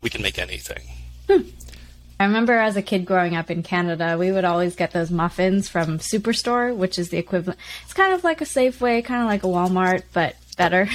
we 0.00 0.10
can 0.10 0.22
make 0.22 0.38
anything. 0.38 0.82
Hmm. 1.28 1.48
I 2.20 2.24
remember 2.24 2.54
as 2.54 2.76
a 2.76 2.82
kid 2.82 3.04
growing 3.04 3.36
up 3.36 3.50
in 3.50 3.62
Canada, 3.62 4.16
we 4.18 4.32
would 4.32 4.44
always 4.44 4.74
get 4.74 4.90
those 4.90 5.10
muffins 5.10 5.68
from 5.68 5.98
Superstore, 5.98 6.74
which 6.74 6.98
is 6.98 7.10
the 7.10 7.18
equivalent. 7.18 7.60
It's 7.84 7.92
kind 7.92 8.12
of 8.12 8.24
like 8.24 8.40
a 8.40 8.44
Safeway, 8.44 9.04
kind 9.04 9.22
of 9.22 9.28
like 9.28 9.44
a 9.44 9.46
Walmart, 9.46 10.02
but 10.12 10.34
better. 10.56 10.88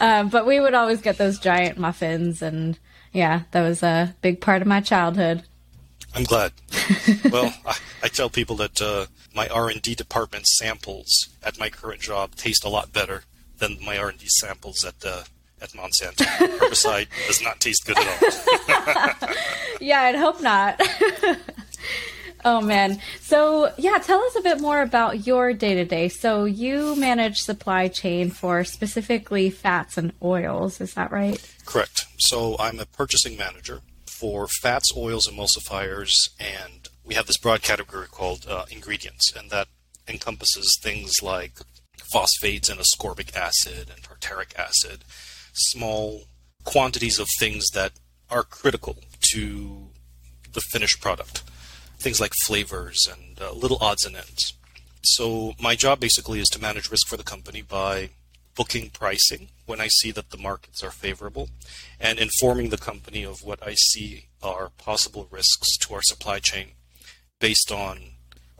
um, 0.00 0.28
but 0.30 0.46
we 0.46 0.58
would 0.58 0.74
always 0.74 1.02
get 1.02 1.18
those 1.18 1.38
giant 1.38 1.76
muffins, 1.76 2.40
and 2.40 2.78
yeah, 3.12 3.42
that 3.50 3.62
was 3.62 3.82
a 3.82 4.14
big 4.22 4.40
part 4.40 4.62
of 4.62 4.68
my 4.68 4.80
childhood. 4.80 5.42
I'm 6.14 6.24
glad. 6.24 6.52
well, 7.30 7.52
I, 7.66 7.76
I, 8.04 8.08
tell 8.08 8.30
people 8.30 8.56
that 8.56 8.80
uh, 8.80 9.06
my 9.34 9.46
R 9.48 9.68
and 9.68 9.82
D 9.82 9.94
department 9.94 10.46
samples 10.46 11.28
at 11.42 11.58
my 11.58 11.68
current 11.68 12.00
job 12.00 12.34
taste 12.34 12.64
a 12.64 12.70
lot 12.70 12.92
better 12.94 13.24
than 13.58 13.76
my 13.84 13.98
R 13.98 14.08
and 14.08 14.18
D 14.18 14.26
samples 14.28 14.84
at 14.84 15.04
uh, 15.04 15.24
at 15.60 15.70
Monsanto. 15.70 16.24
Herbicide 16.24 17.08
does 17.26 17.42
not 17.42 17.60
taste 17.60 17.86
good 17.86 17.98
at 17.98 18.22
all. 18.22 19.28
yeah, 19.80 20.02
I'd 20.02 20.16
hope 20.16 20.40
not. 20.42 20.80
oh 22.44 22.60
man. 22.60 23.00
So, 23.20 23.72
yeah, 23.76 23.98
tell 23.98 24.22
us 24.22 24.36
a 24.36 24.42
bit 24.42 24.60
more 24.60 24.82
about 24.82 25.26
your 25.26 25.52
day 25.52 25.74
to 25.74 25.84
day. 25.84 26.08
So, 26.08 26.44
you 26.44 26.96
manage 26.96 27.40
supply 27.40 27.88
chain 27.88 28.30
for 28.30 28.64
specifically 28.64 29.50
fats 29.50 29.96
and 29.96 30.12
oils, 30.22 30.80
is 30.80 30.94
that 30.94 31.10
right? 31.10 31.40
Correct. 31.66 32.06
So, 32.18 32.56
I'm 32.58 32.78
a 32.78 32.86
purchasing 32.86 33.36
manager 33.36 33.80
for 34.06 34.48
fats, 34.48 34.92
oils, 34.96 35.28
emulsifiers, 35.28 36.30
and 36.40 36.88
we 37.04 37.14
have 37.14 37.26
this 37.26 37.38
broad 37.38 37.62
category 37.62 38.06
called 38.08 38.46
uh, 38.48 38.64
ingredients, 38.70 39.32
and 39.34 39.50
that 39.50 39.68
encompasses 40.08 40.78
things 40.82 41.22
like 41.22 41.52
phosphates 42.12 42.68
and 42.68 42.80
ascorbic 42.80 43.36
acid 43.36 43.90
and 43.94 44.02
tartaric 44.02 44.56
acid 44.58 45.04
small 45.58 46.24
quantities 46.64 47.18
of 47.18 47.28
things 47.38 47.66
that 47.74 47.92
are 48.30 48.42
critical 48.42 48.96
to 49.32 49.88
the 50.52 50.60
finished 50.72 51.00
product. 51.00 51.42
Things 51.98 52.20
like 52.20 52.32
flavors 52.44 53.08
and 53.10 53.40
uh, 53.40 53.52
little 53.52 53.78
odds 53.80 54.04
and 54.04 54.16
ends. 54.16 54.54
So, 55.02 55.54
my 55.60 55.74
job 55.74 56.00
basically 56.00 56.40
is 56.40 56.48
to 56.48 56.60
manage 56.60 56.90
risk 56.90 57.08
for 57.08 57.16
the 57.16 57.22
company 57.22 57.62
by 57.62 58.10
booking 58.54 58.90
pricing 58.90 59.48
when 59.66 59.80
I 59.80 59.86
see 59.86 60.10
that 60.10 60.30
the 60.30 60.36
markets 60.36 60.82
are 60.82 60.90
favorable 60.90 61.48
and 62.00 62.18
informing 62.18 62.70
the 62.70 62.76
company 62.76 63.24
of 63.24 63.42
what 63.44 63.64
I 63.64 63.74
see 63.74 64.26
are 64.42 64.70
possible 64.70 65.28
risks 65.30 65.76
to 65.78 65.94
our 65.94 66.02
supply 66.02 66.40
chain 66.40 66.72
based 67.38 67.70
on 67.70 68.00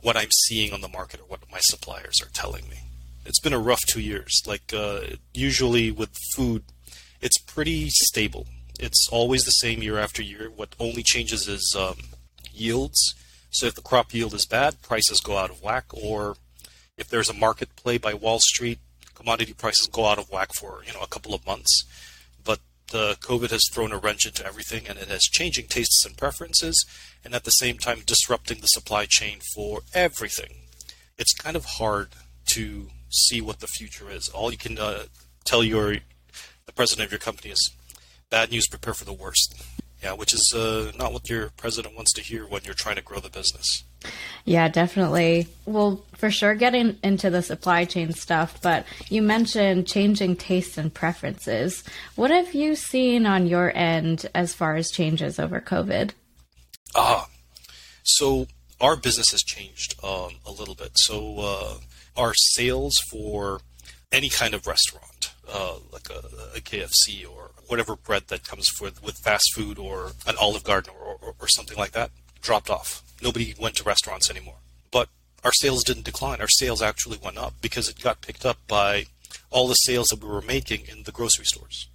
what 0.01 0.15
I'm 0.15 0.31
seeing 0.47 0.71
on 0.71 0.79
the 0.79 0.87
market 0.87 1.19
or 1.19 1.23
what 1.23 1.51
my 1.51 1.59
suppliers 1.59 2.21
are 2.21 2.29
telling 2.31 2.69
me. 2.69 2.77
It's 3.25 3.41
been 3.41 3.53
a 3.53 3.59
rough 3.59 3.81
two 3.87 3.99
years. 3.99 4.41
Like, 4.47 4.73
uh, 4.73 5.01
usually 5.33 5.91
with 5.91 6.15
food, 6.33 6.63
it's 7.21 7.37
pretty 7.37 7.89
stable. 7.89 8.47
It's 8.79 9.09
always 9.11 9.43
the 9.43 9.51
same 9.51 9.83
year 9.83 9.97
after 9.97 10.21
year. 10.21 10.49
What 10.49 10.75
only 10.79 11.03
changes 11.03 11.47
is 11.47 11.75
um, 11.77 11.97
yields. 12.53 13.15
So 13.51 13.65
if 13.65 13.75
the 13.75 13.81
crop 13.81 14.13
yield 14.13 14.33
is 14.33 14.45
bad, 14.45 14.81
prices 14.81 15.19
go 15.19 15.37
out 15.37 15.49
of 15.49 15.61
whack. 15.61 15.85
Or 15.91 16.37
if 16.97 17.09
there's 17.09 17.29
a 17.29 17.33
market 17.33 17.75
play 17.75 17.97
by 17.97 18.13
Wall 18.13 18.39
Street, 18.39 18.79
commodity 19.15 19.53
prices 19.53 19.87
go 19.87 20.05
out 20.05 20.17
of 20.17 20.31
whack 20.31 20.53
for 20.53 20.81
you 20.85 20.93
know 20.93 21.01
a 21.01 21.07
couple 21.07 21.33
of 21.33 21.45
months. 21.45 21.83
But 22.43 22.59
the 22.91 23.17
COVID 23.21 23.49
has 23.51 23.67
thrown 23.71 23.91
a 23.91 23.97
wrench 23.97 24.25
into 24.25 24.45
everything, 24.45 24.87
and 24.87 24.97
it 24.97 25.09
has 25.09 25.23
changing 25.23 25.67
tastes 25.67 26.05
and 26.05 26.17
preferences, 26.17 26.85
and 27.23 27.35
at 27.35 27.43
the 27.43 27.51
same 27.51 27.77
time 27.77 28.03
disrupting 28.05 28.61
the 28.61 28.67
supply 28.67 29.05
chain 29.07 29.39
for 29.55 29.81
everything. 29.93 30.55
It's 31.17 31.33
kind 31.33 31.57
of 31.57 31.65
hard 31.65 32.09
to 32.51 32.87
see 33.09 33.41
what 33.41 33.59
the 33.59 33.67
future 33.67 34.09
is. 34.09 34.29
All 34.29 34.51
you 34.51 34.57
can 34.57 34.77
uh, 34.79 35.03
tell 35.43 35.63
your 35.63 35.97
the 36.69 36.75
president 36.75 37.07
of 37.07 37.11
your 37.11 37.19
company 37.19 37.49
is 37.49 37.71
bad 38.29 38.51
news, 38.51 38.67
prepare 38.67 38.93
for 38.93 39.05
the 39.05 39.13
worst. 39.13 39.55
Yeah, 40.03 40.13
which 40.13 40.33
is 40.33 40.53
uh, 40.55 40.91
not 40.97 41.11
what 41.11 41.29
your 41.29 41.49
president 41.57 41.95
wants 41.95 42.13
to 42.13 42.21
hear 42.21 42.45
when 42.45 42.61
you're 42.63 42.73
trying 42.73 42.95
to 42.95 43.01
grow 43.01 43.19
the 43.19 43.29
business. 43.29 43.83
Yeah, 44.45 44.69
definitely. 44.69 45.47
Well, 45.65 46.05
for 46.15 46.31
sure, 46.31 46.55
getting 46.55 46.97
into 47.03 47.29
the 47.29 47.41
supply 47.41 47.83
chain 47.83 48.13
stuff, 48.13 48.61
but 48.61 48.85
you 49.09 49.21
mentioned 49.21 49.87
changing 49.87 50.37
tastes 50.37 50.77
and 50.77 50.93
preferences. 50.93 51.83
What 52.15 52.31
have 52.31 52.53
you 52.53 52.75
seen 52.75 53.25
on 53.25 53.47
your 53.47 53.75
end 53.75 54.29
as 54.33 54.53
far 54.53 54.75
as 54.75 54.89
changes 54.91 55.37
over 55.37 55.59
COVID? 55.59 56.11
Ah, 56.95 57.27
So 58.03 58.47
our 58.79 58.95
business 58.95 59.31
has 59.31 59.41
changed 59.41 59.95
um, 60.01 60.35
a 60.45 60.51
little 60.51 60.75
bit. 60.75 60.91
So 60.97 61.39
uh, 61.39 61.73
our 62.15 62.33
sales 62.35 62.99
for 63.11 63.59
any 64.13 64.29
kind 64.29 64.53
of 64.53 64.65
restaurant, 64.65 65.33
uh, 65.51 65.75
like 65.91 66.09
a, 66.09 66.19
a, 66.57 66.61
KFC 66.61 67.29
or 67.29 67.51
whatever 67.67 67.95
bread 67.95 68.23
that 68.27 68.47
comes 68.47 68.79
with, 68.79 69.03
with 69.03 69.17
fast 69.17 69.53
food 69.53 69.77
or 69.77 70.11
an 70.27 70.35
Olive 70.39 70.63
Garden 70.63 70.93
or, 70.99 71.17
or, 71.21 71.35
or 71.39 71.47
something 71.47 71.77
like 71.77 71.91
that, 71.91 72.11
dropped 72.41 72.69
off. 72.69 73.03
Nobody 73.21 73.53
went 73.59 73.75
to 73.75 73.83
restaurants 73.83 74.29
anymore. 74.29 74.57
But 74.91 75.09
our 75.43 75.51
sales 75.53 75.83
didn't 75.83 76.05
decline. 76.05 76.41
Our 76.41 76.47
sales 76.47 76.81
actually 76.81 77.17
went 77.23 77.37
up 77.37 77.53
because 77.61 77.89
it 77.89 78.01
got 78.01 78.21
picked 78.21 78.45
up 78.45 78.57
by 78.67 79.05
all 79.49 79.67
the 79.67 79.75
sales 79.75 80.07
that 80.07 80.23
we 80.23 80.29
were 80.29 80.41
making 80.41 80.85
in 80.87 81.03
the 81.03 81.11
grocery 81.11 81.45
stores. 81.45 81.87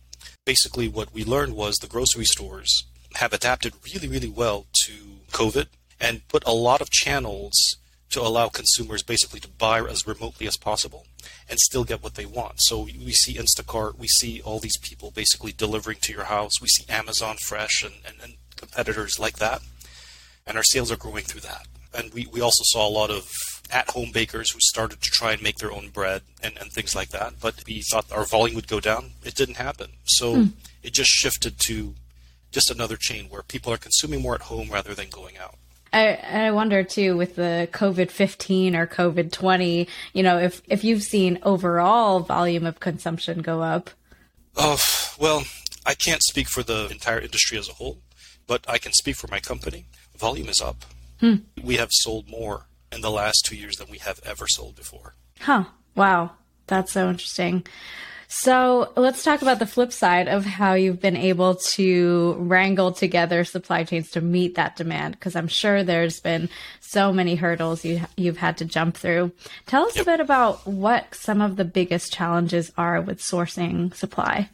Basically, 0.44 0.88
what 0.88 1.14
we 1.14 1.24
learned 1.24 1.54
was 1.54 1.76
the 1.76 1.86
grocery 1.86 2.24
stores 2.24 2.84
have 3.14 3.32
adapted 3.32 3.74
really, 3.84 4.08
really 4.08 4.28
well 4.28 4.66
to 4.84 4.92
COVID 5.30 5.66
and 6.00 6.26
put 6.28 6.42
a 6.46 6.52
lot 6.52 6.80
of 6.80 6.90
channels 6.90 7.76
to 8.14 8.20
allow 8.20 8.48
consumers 8.48 9.02
basically 9.02 9.40
to 9.40 9.48
buy 9.48 9.80
as 9.80 10.06
remotely 10.06 10.46
as 10.46 10.56
possible 10.56 11.04
and 11.50 11.58
still 11.58 11.82
get 11.82 12.00
what 12.00 12.14
they 12.14 12.24
want. 12.24 12.54
So 12.58 12.82
we 12.82 13.10
see 13.10 13.34
Instacart, 13.34 13.98
we 13.98 14.06
see 14.06 14.40
all 14.40 14.60
these 14.60 14.78
people 14.78 15.10
basically 15.10 15.50
delivering 15.50 15.98
to 16.02 16.12
your 16.12 16.24
house, 16.24 16.60
we 16.62 16.68
see 16.68 16.84
Amazon 16.88 17.36
Fresh 17.40 17.82
and, 17.82 17.94
and, 18.06 18.16
and 18.22 18.34
competitors 18.56 19.18
like 19.18 19.38
that. 19.38 19.62
And 20.46 20.56
our 20.56 20.62
sales 20.62 20.92
are 20.92 20.96
growing 20.96 21.24
through 21.24 21.40
that. 21.40 21.66
And 21.92 22.14
we, 22.14 22.28
we 22.32 22.40
also 22.40 22.62
saw 22.66 22.86
a 22.86 22.90
lot 22.90 23.10
of 23.10 23.32
at 23.70 23.90
home 23.90 24.12
bakers 24.12 24.52
who 24.52 24.60
started 24.62 25.00
to 25.02 25.10
try 25.10 25.32
and 25.32 25.42
make 25.42 25.56
their 25.56 25.72
own 25.72 25.88
bread 25.88 26.22
and, 26.40 26.56
and 26.60 26.70
things 26.70 26.94
like 26.94 27.08
that. 27.08 27.34
But 27.40 27.64
we 27.66 27.82
thought 27.90 28.12
our 28.12 28.26
volume 28.26 28.54
would 28.54 28.68
go 28.68 28.78
down. 28.78 29.12
It 29.24 29.34
didn't 29.34 29.56
happen. 29.56 29.90
So 30.04 30.36
mm. 30.36 30.52
it 30.84 30.92
just 30.92 31.10
shifted 31.10 31.58
to 31.60 31.94
just 32.52 32.70
another 32.70 32.96
chain 32.96 33.26
where 33.28 33.42
people 33.42 33.72
are 33.72 33.76
consuming 33.76 34.22
more 34.22 34.36
at 34.36 34.42
home 34.42 34.68
rather 34.70 34.94
than 34.94 35.08
going 35.08 35.36
out. 35.36 35.56
I, 35.94 36.46
I 36.46 36.50
wonder 36.50 36.82
too 36.82 37.16
with 37.16 37.36
the 37.36 37.68
COVID 37.72 38.10
15 38.10 38.74
or 38.74 38.86
COVID 38.86 39.30
20, 39.30 39.88
you 40.12 40.22
know, 40.22 40.38
if, 40.38 40.60
if 40.68 40.82
you've 40.82 41.04
seen 41.04 41.38
overall 41.44 42.20
volume 42.20 42.66
of 42.66 42.80
consumption 42.80 43.42
go 43.42 43.62
up. 43.62 43.90
Oh, 44.56 44.80
well, 45.18 45.44
I 45.86 45.94
can't 45.94 46.22
speak 46.22 46.48
for 46.48 46.62
the 46.64 46.88
entire 46.90 47.20
industry 47.20 47.58
as 47.58 47.68
a 47.68 47.74
whole, 47.74 47.98
but 48.46 48.64
I 48.68 48.78
can 48.78 48.92
speak 48.92 49.16
for 49.16 49.28
my 49.28 49.38
company. 49.38 49.86
Volume 50.16 50.48
is 50.48 50.60
up. 50.60 50.84
Hmm. 51.20 51.36
We 51.62 51.76
have 51.76 51.90
sold 51.92 52.28
more 52.28 52.66
in 52.90 53.00
the 53.00 53.10
last 53.10 53.44
two 53.44 53.56
years 53.56 53.76
than 53.76 53.88
we 53.90 53.98
have 53.98 54.20
ever 54.24 54.46
sold 54.48 54.74
before. 54.74 55.14
Huh. 55.40 55.64
Wow. 55.94 56.32
That's 56.66 56.92
so 56.92 57.08
interesting. 57.08 57.64
So 58.28 58.92
let's 58.96 59.22
talk 59.22 59.42
about 59.42 59.58
the 59.58 59.66
flip 59.66 59.92
side 59.92 60.28
of 60.28 60.44
how 60.44 60.74
you've 60.74 61.00
been 61.00 61.16
able 61.16 61.56
to 61.56 62.34
wrangle 62.38 62.92
together 62.92 63.44
supply 63.44 63.84
chains 63.84 64.10
to 64.12 64.20
meet 64.20 64.54
that 64.56 64.76
demand. 64.76 65.14
Because 65.14 65.36
I'm 65.36 65.48
sure 65.48 65.82
there's 65.82 66.20
been 66.20 66.48
so 66.80 67.12
many 67.12 67.34
hurdles 67.34 67.84
you 67.84 68.00
you've 68.16 68.38
had 68.38 68.56
to 68.58 68.64
jump 68.64 68.96
through. 68.96 69.32
Tell 69.66 69.84
us 69.84 69.96
yep. 69.96 70.06
a 70.06 70.10
bit 70.10 70.20
about 70.20 70.66
what 70.66 71.14
some 71.14 71.40
of 71.40 71.56
the 71.56 71.64
biggest 71.64 72.12
challenges 72.12 72.72
are 72.76 73.00
with 73.00 73.20
sourcing 73.20 73.94
supply. 73.94 74.48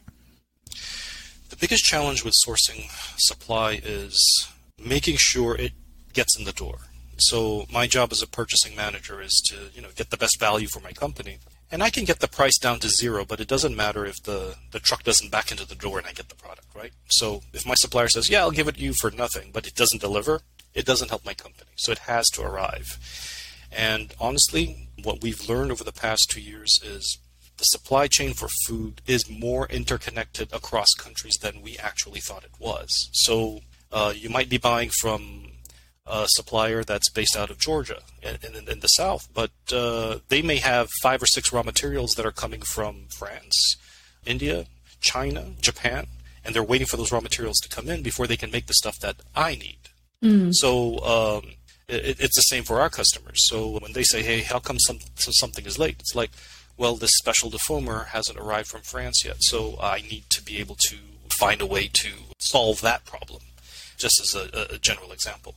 The 1.49 1.57
biggest 1.57 1.83
challenge 1.83 2.23
with 2.23 2.33
sourcing 2.47 2.89
supply 3.17 3.81
is 3.83 4.47
making 4.83 5.17
sure 5.17 5.55
it 5.55 5.73
gets 6.13 6.37
in 6.37 6.45
the 6.45 6.53
door. 6.53 6.77
So 7.17 7.65
my 7.71 7.87
job 7.87 8.11
as 8.11 8.21
a 8.21 8.27
purchasing 8.27 8.75
manager 8.75 9.21
is 9.21 9.41
to 9.49 9.69
you 9.75 9.81
know 9.81 9.89
get 9.95 10.09
the 10.09 10.17
best 10.17 10.39
value 10.39 10.67
for 10.67 10.79
my 10.79 10.91
company 10.91 11.37
and 11.71 11.81
I 11.81 11.89
can 11.89 12.03
get 12.03 12.19
the 12.19 12.27
price 12.27 12.57
down 12.57 12.79
to 12.79 12.89
zero, 12.89 13.23
but 13.25 13.39
it 13.39 13.47
doesn't 13.47 13.75
matter 13.75 14.05
if 14.05 14.21
the, 14.23 14.55
the 14.71 14.79
truck 14.79 15.03
doesn't 15.03 15.31
back 15.31 15.51
into 15.51 15.65
the 15.65 15.75
door 15.75 15.97
and 15.97 16.07
I 16.07 16.11
get 16.11 16.29
the 16.29 16.35
product, 16.35 16.67
right? 16.75 16.91
So 17.09 17.43
if 17.53 17.65
my 17.65 17.75
supplier 17.75 18.09
says, 18.09 18.29
yeah, 18.29 18.41
I'll 18.41 18.51
give 18.51 18.67
it 18.67 18.75
to 18.75 18.81
you 18.81 18.93
for 18.93 19.09
nothing, 19.11 19.51
but 19.53 19.65
it 19.65 19.75
doesn't 19.75 20.01
deliver, 20.01 20.41
it 20.73 20.85
doesn't 20.85 21.09
help 21.09 21.25
my 21.25 21.33
company. 21.33 21.69
So 21.77 21.91
it 21.91 21.99
has 21.99 22.27
to 22.31 22.41
arrive. 22.41 22.99
And 23.71 24.13
honestly, 24.19 24.89
what 25.01 25.21
we've 25.21 25.47
learned 25.47 25.71
over 25.71 25.83
the 25.83 25.93
past 25.93 26.29
two 26.29 26.41
years 26.41 26.79
is 26.83 27.17
the 27.57 27.63
supply 27.63 28.07
chain 28.07 28.33
for 28.33 28.49
food 28.67 29.01
is 29.07 29.29
more 29.29 29.67
interconnected 29.67 30.51
across 30.51 30.93
countries 30.93 31.37
than 31.41 31.61
we 31.61 31.77
actually 31.77 32.19
thought 32.19 32.43
it 32.43 32.59
was. 32.59 33.09
So 33.13 33.61
uh, 33.91 34.13
you 34.15 34.29
might 34.29 34.49
be 34.49 34.57
buying 34.57 34.89
from 34.89 35.51
a 36.05 36.25
supplier 36.27 36.83
that's 36.83 37.09
based 37.09 37.37
out 37.37 37.49
of 37.49 37.59
Georgia 37.59 37.99
in, 38.21 38.37
in, 38.43 38.67
in 38.67 38.79
the 38.79 38.87
south, 38.87 39.27
but 39.33 39.51
uh, 39.71 40.17
they 40.29 40.41
may 40.41 40.57
have 40.57 40.89
five 41.01 41.21
or 41.21 41.27
six 41.27 41.53
raw 41.53 41.63
materials 41.63 42.15
that 42.15 42.25
are 42.25 42.31
coming 42.31 42.61
from 42.61 43.05
France, 43.09 43.77
India, 44.25 44.65
China, 44.99 45.51
Japan, 45.61 46.07
and 46.43 46.55
they're 46.55 46.63
waiting 46.63 46.87
for 46.87 46.97
those 46.97 47.11
raw 47.11 47.19
materials 47.19 47.59
to 47.59 47.69
come 47.69 47.89
in 47.89 48.01
before 48.01 48.27
they 48.27 48.37
can 48.37 48.51
make 48.51 48.67
the 48.67 48.73
stuff 48.73 48.97
that 48.99 49.17
I 49.35 49.55
need. 49.55 49.77
Mm. 50.23 50.53
So 50.53 50.99
um, 50.99 51.51
it, 51.87 52.19
it's 52.19 52.35
the 52.35 52.41
same 52.41 52.63
for 52.63 52.79
our 52.79 52.89
customers. 52.89 53.47
So 53.47 53.79
when 53.79 53.93
they 53.93 54.03
say, 54.03 54.23
"Hey, 54.23 54.41
how 54.41 54.59
come 54.59 54.79
some, 54.79 54.99
something 55.15 55.65
is 55.65 55.79
late?" 55.79 55.97
It's 55.99 56.15
like, 56.15 56.31
"Well, 56.77 56.95
this 56.95 57.11
special 57.17 57.49
defoamer 57.49 58.07
hasn't 58.07 58.39
arrived 58.39 58.67
from 58.67 58.81
France 58.81 59.23
yet, 59.25 59.37
so 59.39 59.77
I 59.81 60.01
need 60.01 60.29
to 60.31 60.43
be 60.43 60.57
able 60.57 60.75
to 60.87 60.97
find 61.39 61.61
a 61.61 61.65
way 61.65 61.87
to 61.87 62.09
solve 62.39 62.81
that 62.81 63.05
problem." 63.05 63.41
Just 63.97 64.19
as 64.19 64.35
a, 64.35 64.75
a 64.75 64.77
general 64.79 65.11
example. 65.11 65.55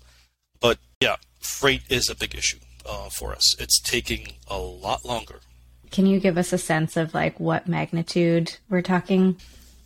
But 0.60 0.78
yeah, 1.00 1.16
freight 1.40 1.82
is 1.88 2.08
a 2.08 2.14
big 2.14 2.34
issue 2.34 2.58
uh, 2.86 3.08
for 3.10 3.32
us. 3.32 3.60
It's 3.60 3.80
taking 3.80 4.34
a 4.48 4.58
lot 4.58 5.04
longer. 5.04 5.40
Can 5.90 6.06
you 6.06 6.18
give 6.18 6.36
us 6.36 6.52
a 6.52 6.58
sense 6.58 6.96
of 6.96 7.14
like 7.14 7.38
what 7.38 7.68
magnitude 7.68 8.56
we're 8.68 8.82
talking? 8.82 9.36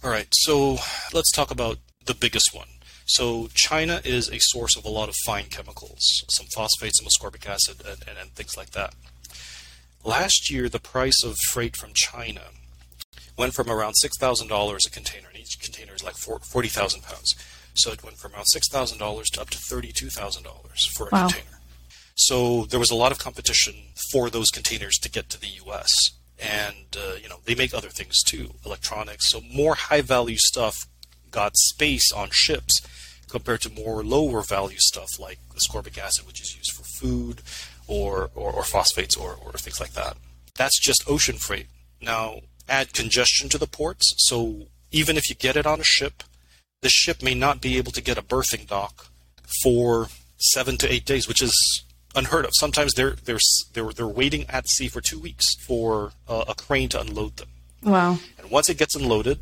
All 0.03 0.11
right, 0.11 0.29
so 0.33 0.79
let's 1.13 1.33
talk 1.33 1.51
about 1.51 1.79
the 2.07 2.15
biggest 2.15 2.55
one. 2.55 2.69
So 3.05 3.49
China 3.55 4.01
is 4.05 4.31
a 4.31 4.39
source 4.39 4.77
of 4.77 4.85
a 4.85 4.91
lot 4.91 5.09
of 5.09 5.15
fine 5.25 5.47
chemicals, 5.47 6.25
some 6.29 6.47
phosphates, 6.55 6.99
some 6.99 7.07
ascorbic 7.07 7.49
acid, 7.49 7.83
and, 7.87 8.03
and, 8.09 8.19
and 8.19 8.31
things 8.33 8.57
like 8.57 8.71
that. 8.71 8.95
Last 10.05 10.51
year, 10.51 10.69
the 10.69 10.79
price 10.79 11.23
of 11.25 11.37
freight 11.49 11.77
from 11.77 11.93
China 11.95 12.43
went 13.37 13.55
from 13.55 13.71
around 13.71 13.95
six 13.95 14.17
thousand 14.19 14.49
dollars 14.49 14.87
a 14.87 14.91
container, 14.91 15.29
and 15.29 15.39
each 15.39 15.59
container 15.61 15.95
is 15.95 16.05
like 16.05 16.17
forty 16.17 16.69
thousand 16.69 17.03
pounds, 17.03 17.35
so 17.79 17.93
it 17.93 18.03
went 18.03 18.19
from 18.19 18.35
around 18.35 18.47
six 18.47 18.69
thousand 18.69 18.99
dollars 18.99 19.29
to 19.31 19.41
up 19.41 19.51
to 19.51 19.59
thirty-two 19.59 20.11
thousand 20.11 20.43
dollars 20.45 20.87
for 20.87 21.09
a 21.09 21.11
wow. 21.13 21.29
container. 21.29 21.61
So 22.15 22.65
there 22.65 22.81
was 22.81 22.91
a 22.91 22.97
lot 22.97 23.13
of 23.13 23.19
competition 23.19 23.75
for 24.11 24.29
those 24.29 24.51
containers 24.51 24.99
to 24.99 25.11
get 25.11 25.29
to 25.31 25.41
the 25.41 25.49
U.S. 25.65 26.11
And 26.39 26.97
uh, 26.97 27.15
you 27.23 27.29
know 27.29 27.39
they 27.45 27.55
make 27.55 27.75
other 27.75 27.89
things 27.89 28.23
too, 28.23 28.51
electronics. 28.65 29.29
So 29.31 29.41
more 29.41 29.75
high-value 29.75 30.39
stuff 30.39 30.87
got 31.31 31.57
space 31.57 32.13
on 32.13 32.31
ships 32.33 32.81
compared 33.29 33.61
to 33.61 33.71
more 33.71 34.03
lower 34.03 34.43
value 34.43 34.79
stuff 34.79 35.19
like 35.19 35.39
ascorbic 35.55 35.99
acid, 35.99 36.27
which 36.27 36.41
is 36.41 36.57
used 36.57 36.73
for 36.73 36.85
food, 36.85 37.43
or 37.87 38.31
or, 38.35 38.53
or 38.53 38.65
phosphates, 38.65 39.17
or, 39.17 39.37
or 39.45 39.53
things 39.53 39.81
like 39.81 39.93
that. 39.93 40.17
That's 40.57 40.79
just 40.81 41.09
ocean 41.09 41.37
freight. 41.37 41.67
Now 42.01 42.41
add 42.69 42.93
congestion 42.93 43.49
to 43.51 43.59
the 43.59 43.67
ports. 43.67 44.15
So 44.19 44.67
even 44.91 45.17
if 45.17 45.29
you 45.29 45.35
get 45.35 45.57
it 45.57 45.67
on 45.67 45.81
a 45.81 45.85
ship, 45.85 46.23
the 46.81 46.89
ship 46.89 47.23
may 47.23 47.35
not 47.35 47.61
be 47.61 47.77
able 47.77 47.93
to 47.93 48.01
get 48.01 48.19
a 48.19 48.23
berthing 48.23 48.65
dock 48.69 49.07
for 49.63 50.09
seven 50.37 50.77
to 50.79 50.93
eight 50.93 51.05
days, 51.05 51.27
which 51.27 51.43
is 51.43 51.85
unheard 52.15 52.45
of. 52.45 52.53
Sometimes 52.55 52.95
they're 52.95 53.13
they're 53.13 53.39
they're, 53.73 53.93
they're 53.93 54.07
waiting 54.07 54.47
at 54.49 54.69
sea 54.69 54.89
for 54.89 55.01
two 55.01 55.19
weeks 55.19 55.55
for 55.67 56.13
uh, 56.29 56.45
a 56.49 56.55
crane 56.55 56.89
to 56.91 57.01
unload 57.01 57.37
them. 57.37 57.49
Wow! 57.83 58.19
And 58.39 58.51
once 58.51 58.69
it 58.69 58.79
gets 58.79 58.95
unloaded, 58.95 59.41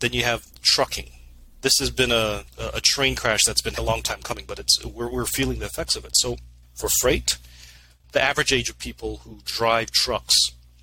then 0.00 0.12
you 0.12 0.24
have 0.24 0.46
trucking. 0.62 1.10
This 1.62 1.78
has 1.78 1.90
been 1.90 2.12
a 2.12 2.44
a 2.58 2.80
train 2.80 3.16
crash 3.16 3.40
that's 3.46 3.62
been 3.62 3.74
a 3.76 3.82
long 3.82 4.02
time 4.02 4.20
coming, 4.22 4.44
but 4.46 4.58
it's 4.58 4.84
we're 4.84 5.10
we're 5.10 5.26
feeling 5.26 5.60
the 5.60 5.66
effects 5.66 5.96
of 5.96 6.04
it. 6.04 6.16
So 6.16 6.36
for 6.74 6.88
freight, 6.88 7.38
the 8.12 8.22
average 8.22 8.52
age 8.52 8.68
of 8.68 8.78
people 8.78 9.18
who 9.24 9.38
drive 9.44 9.90
trucks, 9.90 10.36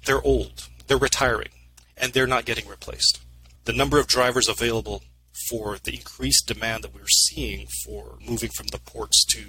they're 0.05 0.21
old, 0.21 0.67
they're 0.87 0.97
retiring, 0.97 1.49
and 1.97 2.13
they're 2.13 2.27
not 2.27 2.45
getting 2.45 2.67
replaced. 2.67 3.19
The 3.65 3.73
number 3.73 3.99
of 3.99 4.07
drivers 4.07 4.49
available 4.49 5.03
for 5.49 5.77
the 5.83 5.95
increased 5.95 6.47
demand 6.47 6.83
that 6.83 6.93
we're 6.93 7.07
seeing 7.07 7.67
for 7.85 8.17
moving 8.27 8.51
from 8.55 8.67
the 8.67 8.79
ports 8.79 9.25
to 9.25 9.43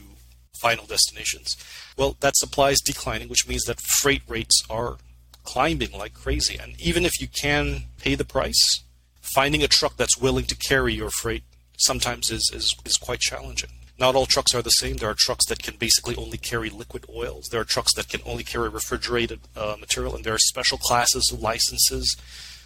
final 0.60 0.86
destinations. 0.86 1.56
Well, 1.96 2.16
that 2.20 2.36
supply 2.36 2.70
is 2.70 2.80
declining, 2.80 3.28
which 3.28 3.48
means 3.48 3.64
that 3.64 3.80
freight 3.80 4.22
rates 4.28 4.62
are 4.70 4.96
climbing 5.44 5.92
like 5.92 6.14
crazy. 6.14 6.58
And 6.58 6.80
even 6.80 7.04
if 7.04 7.20
you 7.20 7.26
can 7.26 7.84
pay 7.98 8.14
the 8.14 8.24
price, 8.24 8.82
finding 9.20 9.62
a 9.62 9.68
truck 9.68 9.96
that's 9.96 10.18
willing 10.18 10.44
to 10.46 10.56
carry 10.56 10.94
your 10.94 11.10
freight 11.10 11.42
sometimes 11.78 12.30
is, 12.30 12.50
is, 12.54 12.74
is 12.84 12.96
quite 12.96 13.20
challenging. 13.20 13.70
Not 13.98 14.14
all 14.14 14.26
trucks 14.26 14.54
are 14.54 14.62
the 14.62 14.70
same. 14.70 14.96
There 14.96 15.10
are 15.10 15.16
trucks 15.16 15.46
that 15.46 15.62
can 15.62 15.76
basically 15.76 16.16
only 16.16 16.38
carry 16.38 16.70
liquid 16.70 17.06
oils. 17.14 17.48
There 17.50 17.60
are 17.60 17.64
trucks 17.64 17.94
that 17.94 18.08
can 18.08 18.20
only 18.24 18.42
carry 18.42 18.68
refrigerated 18.68 19.40
uh, 19.56 19.76
material, 19.78 20.14
and 20.14 20.24
there 20.24 20.34
are 20.34 20.38
special 20.38 20.78
classes 20.78 21.30
of 21.32 21.40
licenses 21.40 22.16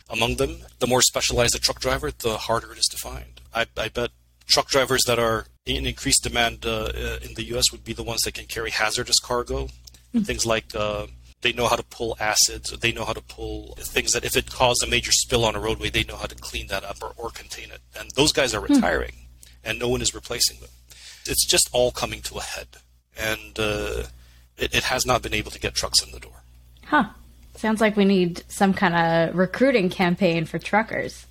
among 0.08 0.36
them. 0.36 0.58
The 0.78 0.86
more 0.86 1.02
specialized 1.02 1.54
a 1.54 1.58
truck 1.58 1.80
driver, 1.80 2.10
the 2.10 2.36
harder 2.36 2.72
it 2.72 2.78
is 2.78 2.86
to 2.86 2.96
find. 2.98 3.40
I, 3.54 3.66
I 3.76 3.88
bet 3.88 4.10
truck 4.46 4.68
drivers 4.68 5.02
that 5.06 5.18
are 5.18 5.46
in 5.64 5.86
increased 5.86 6.22
demand 6.22 6.64
uh, 6.64 6.84
uh 6.94 7.18
in 7.22 7.34
the 7.34 7.44
U.S. 7.52 7.72
would 7.72 7.84
be 7.84 7.92
the 7.92 8.02
ones 8.02 8.22
that 8.22 8.34
can 8.34 8.46
carry 8.46 8.70
hazardous 8.70 9.18
cargo, 9.18 9.66
mm-hmm. 9.66 10.20
things 10.20 10.46
like 10.46 10.74
uh, 10.74 11.06
they 11.42 11.52
know 11.52 11.66
how 11.66 11.76
to 11.76 11.82
pull 11.82 12.16
acids, 12.20 12.70
they 12.70 12.92
know 12.92 13.04
how 13.04 13.12
to 13.12 13.22
pull 13.22 13.74
things 13.78 14.12
that 14.12 14.24
if 14.24 14.36
it 14.36 14.50
caused 14.50 14.82
a 14.82 14.86
major 14.86 15.12
spill 15.12 15.44
on 15.44 15.56
a 15.56 15.60
roadway, 15.60 15.90
they 15.90 16.04
know 16.04 16.16
how 16.16 16.26
to 16.26 16.34
clean 16.36 16.68
that 16.68 16.84
up 16.84 16.98
or, 17.02 17.12
or 17.16 17.30
contain 17.30 17.70
it. 17.70 17.80
And 17.98 18.10
those 18.12 18.32
guys 18.32 18.54
are 18.54 18.60
hmm. 18.60 18.74
retiring, 18.74 19.12
mm-hmm. 19.12 19.68
and 19.68 19.78
no 19.78 19.88
one 19.88 20.02
is 20.02 20.14
replacing 20.14 20.60
them. 20.60 20.70
It's 21.26 21.46
just 21.46 21.68
all 21.72 21.90
coming 21.90 22.22
to 22.22 22.36
a 22.36 22.42
head. 22.42 22.68
and 23.16 23.58
uh, 23.58 24.04
it, 24.58 24.74
it 24.74 24.84
has 24.84 25.06
not 25.06 25.22
been 25.22 25.34
able 25.34 25.50
to 25.50 25.60
get 25.60 25.74
trucks 25.74 26.02
in 26.02 26.12
the 26.12 26.20
door. 26.20 26.42
Huh. 26.84 27.04
Sounds 27.56 27.80
like 27.80 27.96
we 27.96 28.04
need 28.04 28.42
some 28.48 28.72
kind 28.74 28.94
of 28.94 29.36
recruiting 29.36 29.88
campaign 29.88 30.44
for 30.44 30.58
truckers. 30.58 31.26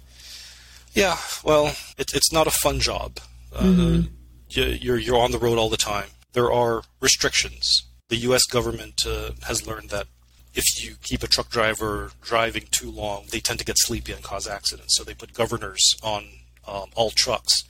Yeah, 0.94 1.18
well, 1.44 1.76
it, 1.98 2.14
it's 2.14 2.32
not 2.32 2.48
a 2.48 2.52
fun 2.52 2.80
job. 2.80 3.20
Uh, 3.54 3.62
Mm-hmm. 3.64 4.02
you, 4.50 4.64
you're 4.64 4.98
you're 4.98 5.20
on 5.20 5.32
the 5.32 5.40
road 5.40 5.58
all 5.58 5.70
the 5.70 5.78
time. 5.78 6.08
There 6.34 6.52
are 6.52 6.84
restrictions. 7.02 7.84
The 8.10 8.18
U.S. 8.18 8.44
government 8.46 9.06
uh, 9.08 9.32
has 9.48 9.66
learned 9.68 9.90
that 9.90 10.08
if 10.54 10.64
you 10.84 10.96
keep 11.04 11.24
a 11.24 11.28
truck 11.28 11.50
driver 11.50 12.12
driving 12.22 12.66
too 12.72 12.90
long, 12.92 13.26
they 13.32 13.40
tend 13.40 13.60
to 13.60 13.66
get 13.66 13.78
sleepy 13.78 14.12
and 14.14 14.24
cause 14.24 14.48
accidents. 14.48 14.96
So 14.98 15.04
they 15.04 15.14
put 15.14 15.34
governors 15.34 15.96
on 16.04 16.26
um, 16.68 16.90
all 16.96 17.10
trucks. 17.12 17.64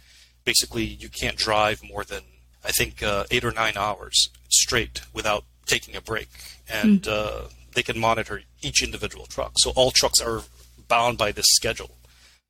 Basically, 0.44 0.84
you 0.84 1.10
can't 1.10 1.38
drive 1.38 1.82
more 1.88 2.04
than 2.04 2.22
I 2.64 2.72
think 2.72 3.02
uh, 3.04 3.26
eight 3.32 3.44
or 3.44 3.52
nine 3.52 3.78
hours 3.78 4.30
straight 4.50 5.02
without 5.14 5.44
taking 5.66 5.96
a 5.96 6.02
break, 6.02 6.30
and 6.70 7.08
uh, 7.08 7.44
they 7.76 7.84
can 7.84 8.00
monitor 8.00 8.42
each 8.62 8.82
individual 8.82 9.26
truck. 9.26 9.54
So 9.58 9.72
all 9.76 9.92
trucks 9.92 10.20
are 10.20 10.42
bound 10.88 11.18
by 11.18 11.32
this 11.32 11.46
schedule 11.50 11.92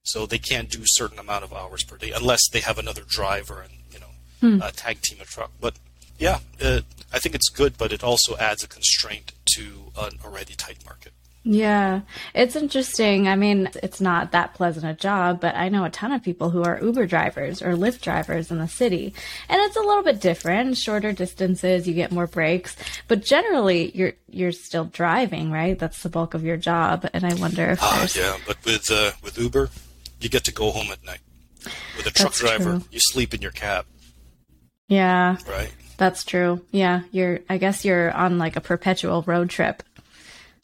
so 0.06 0.26
they 0.26 0.38
can't 0.38 0.70
do 0.70 0.82
a 0.82 0.88
certain 0.88 1.20
amount 1.20 1.44
of 1.44 1.52
hours 1.52 1.84
per 1.84 1.98
day 1.98 2.12
unless 2.12 2.48
they 2.50 2.62
have 2.62 2.78
another 2.78 3.02
driver 3.02 3.62
and 3.62 3.74
you 3.92 4.00
know 4.00 4.64
uh, 4.64 4.72
tag 4.72 5.02
team 5.02 5.18
a 5.22 5.26
truck. 5.26 5.52
But 5.60 5.76
yeah, 6.18 6.40
uh, 6.64 6.82
I 7.12 7.20
think 7.20 7.36
it's 7.36 7.50
good, 7.50 7.78
but 7.78 7.92
it 7.92 8.04
also 8.04 8.38
adds 8.38 8.64
a 8.64 8.68
constraint 8.68 9.34
to 9.56 9.92
an 9.98 10.20
already 10.24 10.54
tight 10.54 10.86
market. 10.86 11.14
Yeah, 11.48 12.02
it's 12.34 12.56
interesting. 12.56 13.28
I 13.28 13.36
mean, 13.36 13.70
it's 13.84 14.02
not 14.02 14.32
that 14.32 14.56
pleasant 14.56 14.84
a 14.84 14.96
job, 14.96 15.40
but 15.40 15.54
I 15.56 15.70
know 15.70 15.86
a 15.86 15.92
ton 15.92 16.12
of 16.12 16.24
people 16.24 16.50
who 16.50 16.64
are 16.64 16.80
Uber 16.82 17.06
drivers 17.06 17.62
or 17.62 17.74
Lyft 17.74 18.02
drivers 18.02 18.50
in 18.50 18.58
the 18.58 18.68
city. 18.68 19.14
And 19.48 19.62
it's 19.62 19.76
a 19.76 19.82
little 19.82 20.02
bit 20.02 20.20
different. 20.20 20.76
Shorter 20.76 21.12
distances, 21.14 21.88
you 21.88 21.94
get 21.94 22.12
more 22.12 22.26
breaks, 22.26 22.76
but 23.08 23.24
generally 23.24 23.92
you're 23.96 24.14
you're 24.28 24.52
still 24.52 24.86
driving, 24.86 25.52
right? 25.52 25.78
That's 25.78 26.02
the 26.02 26.10
bulk 26.10 26.34
of 26.34 26.44
your 26.44 26.58
job. 26.58 27.08
And 27.14 27.24
I 27.24 27.36
wonder 27.36 27.70
if 27.70 27.80
Ah, 27.84 28.08
yeah, 28.16 28.38
but 28.48 28.58
with 28.66 28.90
uh, 28.90 29.12
with 29.24 29.38
Uber, 29.38 29.70
you 30.20 30.30
get 30.30 30.46
to 30.46 30.52
go 30.52 30.72
home 30.72 30.88
at 30.92 31.06
night. 31.06 31.20
With 31.96 32.08
a 32.08 32.12
truck 32.12 32.32
That's 32.34 32.40
driver, 32.40 32.64
true. 32.80 32.84
you 32.90 33.00
sleep 33.00 33.36
in 33.36 33.42
your 33.44 33.52
cab, 33.52 33.86
Yeah, 34.88 35.38
right? 35.48 35.72
that's 35.98 36.24
true. 36.24 36.62
Yeah, 36.72 37.02
you're 37.12 37.42
I 37.50 37.60
guess 37.60 37.86
you're 37.86 38.12
on 38.12 38.40
like 38.40 38.56
a 38.56 38.62
perpetual 38.62 39.22
road 39.28 39.52
trip. 39.52 39.84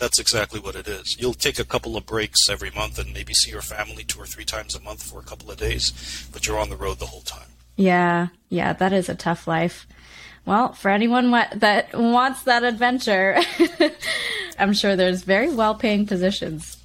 That's 0.01 0.17
exactly 0.17 0.59
what 0.59 0.73
it 0.73 0.87
is. 0.87 1.15
You'll 1.19 1.35
take 1.35 1.59
a 1.59 1.63
couple 1.63 1.95
of 1.95 2.07
breaks 2.07 2.49
every 2.49 2.71
month 2.71 2.97
and 2.97 3.13
maybe 3.13 3.35
see 3.35 3.51
your 3.51 3.61
family 3.61 4.03
two 4.03 4.19
or 4.19 4.25
three 4.25 4.45
times 4.45 4.73
a 4.73 4.79
month 4.79 5.03
for 5.03 5.19
a 5.19 5.23
couple 5.23 5.51
of 5.51 5.57
days, 5.57 6.27
but 6.33 6.47
you're 6.47 6.57
on 6.57 6.71
the 6.71 6.75
road 6.75 6.97
the 6.97 7.05
whole 7.05 7.21
time. 7.21 7.49
Yeah, 7.75 8.29
yeah, 8.49 8.73
that 8.73 8.93
is 8.93 9.09
a 9.09 9.15
tough 9.15 9.47
life. 9.47 9.85
Well, 10.43 10.73
for 10.73 10.89
anyone 10.89 11.29
wa- 11.29 11.53
that 11.53 11.93
wants 11.93 12.41
that 12.45 12.63
adventure, 12.63 13.39
I'm 14.57 14.73
sure 14.73 14.95
there's 14.95 15.21
very 15.21 15.53
well 15.53 15.75
paying 15.75 16.07
positions. 16.07 16.77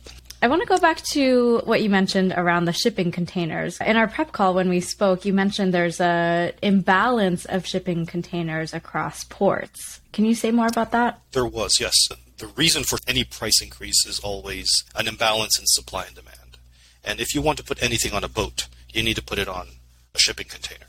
I 0.42 0.48
want 0.48 0.60
to 0.60 0.68
go 0.68 0.76
back 0.76 1.00
to 1.12 1.62
what 1.64 1.82
you 1.82 1.88
mentioned 1.88 2.34
around 2.36 2.66
the 2.66 2.74
shipping 2.74 3.12
containers. 3.12 3.80
In 3.80 3.96
our 3.96 4.08
prep 4.08 4.32
call 4.32 4.52
when 4.52 4.68
we 4.68 4.80
spoke, 4.80 5.24
you 5.24 5.32
mentioned 5.32 5.72
there's 5.72 6.00
a 6.00 6.52
imbalance 6.62 7.46
of 7.46 7.66
shipping 7.66 8.04
containers 8.04 8.74
across 8.74 9.24
ports. 9.24 10.02
Can 10.12 10.26
you 10.26 10.34
say 10.34 10.50
more 10.50 10.66
about 10.66 10.92
that? 10.92 11.22
There 11.32 11.46
was, 11.46 11.80
yes. 11.80 11.94
The 12.38 12.48
reason 12.48 12.84
for 12.84 12.98
any 13.06 13.24
price 13.24 13.62
increase 13.62 14.04
is 14.04 14.20
always 14.20 14.84
an 14.94 15.08
imbalance 15.08 15.58
in 15.58 15.64
supply 15.66 16.04
and 16.04 16.14
demand. 16.14 16.58
And 17.02 17.18
if 17.18 17.34
you 17.34 17.40
want 17.40 17.56
to 17.58 17.64
put 17.64 17.82
anything 17.82 18.12
on 18.12 18.24
a 18.24 18.28
boat, 18.28 18.68
you 18.92 19.02
need 19.02 19.16
to 19.16 19.22
put 19.22 19.38
it 19.38 19.48
on 19.48 19.68
a 20.14 20.18
shipping 20.18 20.46
container. 20.46 20.86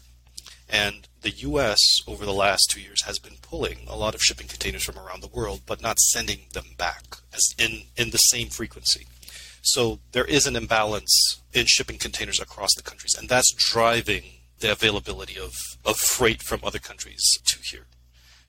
And 0.69 1.07
the 1.21 1.29
U.S. 1.29 1.79
over 2.05 2.25
the 2.25 2.33
last 2.33 2.69
two 2.69 2.81
years 2.81 3.03
has 3.03 3.17
been 3.17 3.37
pulling 3.41 3.87
a 3.87 3.95
lot 3.95 4.13
of 4.13 4.21
shipping 4.21 4.47
containers 4.47 4.83
from 4.83 4.99
around 4.99 5.21
the 5.21 5.29
world, 5.29 5.61
but 5.65 5.81
not 5.81 5.99
sending 5.99 6.47
them 6.51 6.75
back 6.77 7.03
as 7.33 7.55
in, 7.57 7.83
in 7.95 8.09
the 8.09 8.17
same 8.17 8.49
frequency. 8.49 9.07
So 9.61 9.99
there 10.11 10.25
is 10.25 10.47
an 10.47 10.57
imbalance 10.57 11.41
in 11.53 11.65
shipping 11.65 11.97
containers 11.97 12.41
across 12.41 12.75
the 12.75 12.83
countries, 12.83 13.15
and 13.17 13.29
that's 13.29 13.53
driving 13.53 14.23
the 14.59 14.73
availability 14.73 15.39
of, 15.39 15.53
of 15.85 15.97
freight 15.97 16.43
from 16.43 16.59
other 16.63 16.79
countries 16.79 17.23
to 17.45 17.59
here 17.59 17.85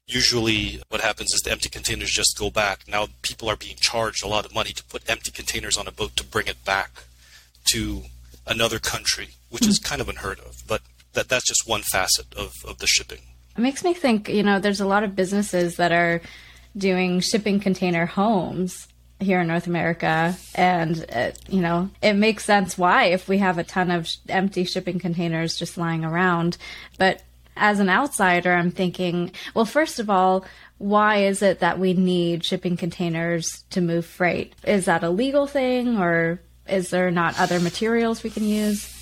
usually 0.09 0.81
what 0.89 1.03
happens 1.03 1.33
is 1.35 1.43
the 1.43 1.53
empty 1.53 1.69
containers 1.69 2.11
just 2.11 2.39
go 2.39 2.51
back. 2.51 2.89
Now 2.89 3.09
people 3.23 3.49
are 3.49 3.57
being 3.57 3.77
charged 3.77 4.25
a 4.25 4.29
lot 4.29 4.45
of 4.45 4.55
money 4.55 4.73
to 4.73 4.85
put 4.85 5.09
empty 5.09 5.31
containers 5.31 5.77
on 5.77 5.87
a 5.87 5.93
boat 5.93 6.17
to 6.17 6.25
bring 6.25 6.47
it 6.49 6.65
back 6.65 6.91
to 7.73 8.03
another 8.47 8.79
country, 8.79 9.29
which 9.51 9.67
is 9.67 9.79
kind 9.79 10.01
of 10.01 10.09
unheard 10.09 10.41
of. 10.41 10.63
But 10.67 10.81
that 11.13 11.29
that's 11.29 11.47
just 11.47 11.69
one 11.69 11.83
facet 11.83 12.27
of, 12.35 12.55
of 12.67 12.79
the 12.79 12.87
shipping. 12.87 13.21
It 13.57 13.61
makes 13.61 13.85
me 13.85 13.93
think, 13.93 14.29
you 14.29 14.43
know, 14.43 14.59
there's 14.59 14.81
a 14.81 14.87
lot 14.87 15.05
of 15.05 15.15
businesses 15.15 15.77
that 15.77 15.93
are 15.93 16.23
doing 16.77 17.21
shipping 17.21 17.61
container 17.61 18.07
homes 18.07 18.89
here 19.21 19.41
in 19.41 19.49
North 19.49 19.67
America. 19.67 20.37
And, 20.55 21.05
uh, 21.13 21.33
you 21.49 21.61
know, 21.61 21.91
it 22.01 22.15
makes 22.15 22.45
sense 22.45 22.79
why 22.79 23.07
if 23.07 23.29
we 23.29 23.39
have 23.39 23.59
a 23.59 23.65
ton 23.65 23.91
of 23.91 24.07
sh- 24.07 24.19
empty 24.29 24.65
shipping 24.65 24.99
containers 24.99 25.57
just 25.59 25.77
lying 25.77 26.05
around. 26.05 26.57
But 26.99 27.23
as 27.59 27.81
an 27.81 27.91
outsider, 27.91 28.53
I'm 28.53 28.71
thinking, 28.71 29.33
well, 29.55 29.65
first 29.65 29.99
of 29.99 30.09
all, 30.09 30.45
why 30.79 31.19
is 31.25 31.43
it 31.43 31.59
that 31.61 31.79
we 31.79 31.93
need 31.93 32.45
shipping 32.45 32.77
containers 32.77 33.65
to 33.71 33.81
move 33.81 34.07
freight? 34.07 34.55
Is 34.65 34.85
that 34.85 35.03
a 35.03 35.11
legal 35.11 35.47
thing 35.47 35.99
or 35.99 36.41
is 36.69 36.91
there 36.91 37.11
not 37.11 37.39
other 37.39 37.61
materials 37.61 38.23
we 38.23 38.31
can 38.31 38.45
use? 38.45 38.95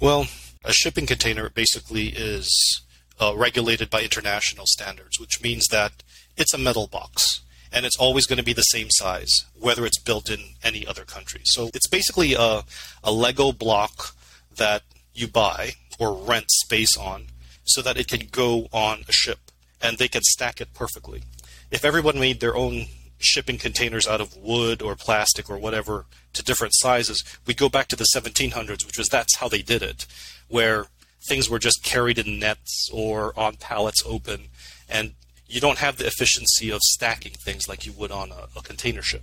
Well, 0.00 0.26
a 0.64 0.72
shipping 0.72 1.06
container 1.06 1.50
basically 1.50 2.08
is 2.08 2.82
uh, 3.20 3.34
regulated 3.36 3.90
by 3.90 4.02
international 4.02 4.66
standards, 4.66 5.20
which 5.20 5.42
means 5.42 5.66
that 5.66 6.02
it's 6.36 6.54
a 6.54 6.58
metal 6.58 6.86
box 6.86 7.40
and 7.72 7.84
it's 7.84 7.98
always 7.98 8.26
going 8.26 8.38
to 8.38 8.42
be 8.42 8.52
the 8.54 8.62
same 8.62 8.88
size, 8.90 9.44
whether 9.58 9.84
it's 9.84 9.98
built 9.98 10.30
in 10.30 10.40
any 10.62 10.86
other 10.86 11.04
country. 11.04 11.42
So 11.44 11.70
it's 11.74 11.88
basically 11.88 12.34
a, 12.34 12.62
a 13.04 13.12
Lego 13.12 13.52
block 13.52 14.14
that 14.56 14.82
you 15.14 15.28
buy 15.28 15.72
or 15.98 16.14
rent 16.14 16.50
space 16.50 16.96
on 16.96 17.26
so 17.68 17.82
that 17.82 17.96
it 17.96 18.08
can 18.08 18.28
go 18.30 18.68
on 18.72 19.04
a 19.08 19.12
ship 19.12 19.38
and 19.80 19.98
they 19.98 20.08
can 20.08 20.22
stack 20.22 20.60
it 20.60 20.74
perfectly. 20.74 21.22
If 21.70 21.84
everyone 21.84 22.18
made 22.18 22.40
their 22.40 22.56
own 22.56 22.86
shipping 23.18 23.58
containers 23.58 24.06
out 24.06 24.20
of 24.20 24.36
wood 24.36 24.80
or 24.80 24.94
plastic 24.96 25.50
or 25.50 25.58
whatever 25.58 26.06
to 26.32 26.42
different 26.42 26.74
sizes, 26.76 27.22
we 27.46 27.54
go 27.54 27.68
back 27.68 27.88
to 27.88 27.96
the 27.96 28.06
1700s, 28.14 28.86
which 28.86 28.98
was 28.98 29.08
that's 29.08 29.36
how 29.36 29.48
they 29.48 29.62
did 29.62 29.82
it, 29.82 30.06
where 30.48 30.86
things 31.28 31.50
were 31.50 31.58
just 31.58 31.82
carried 31.82 32.18
in 32.18 32.38
nets 32.38 32.88
or 32.92 33.38
on 33.38 33.56
pallets 33.56 34.02
open, 34.06 34.48
and 34.88 35.14
you 35.46 35.60
don't 35.60 35.78
have 35.78 35.96
the 35.96 36.06
efficiency 36.06 36.70
of 36.70 36.80
stacking 36.82 37.32
things 37.32 37.68
like 37.68 37.86
you 37.86 37.92
would 37.92 38.12
on 38.12 38.30
a, 38.30 38.48
a 38.56 38.62
container 38.62 39.02
ship. 39.02 39.22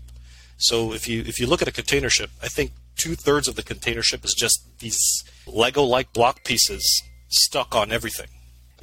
So 0.57 0.93
if 0.93 1.07
you 1.07 1.21
if 1.21 1.39
you 1.39 1.47
look 1.47 1.61
at 1.61 1.67
a 1.67 1.71
container 1.71 2.09
ship, 2.09 2.31
I 2.41 2.47
think 2.47 2.71
two 2.95 3.15
thirds 3.15 3.47
of 3.47 3.55
the 3.55 3.63
container 3.63 4.01
ship 4.01 4.23
is 4.23 4.33
just 4.33 4.79
these 4.79 5.23
Lego-like 5.45 6.13
block 6.13 6.43
pieces 6.43 7.03
stuck 7.27 7.75
on 7.75 7.91
everything. 7.91 8.27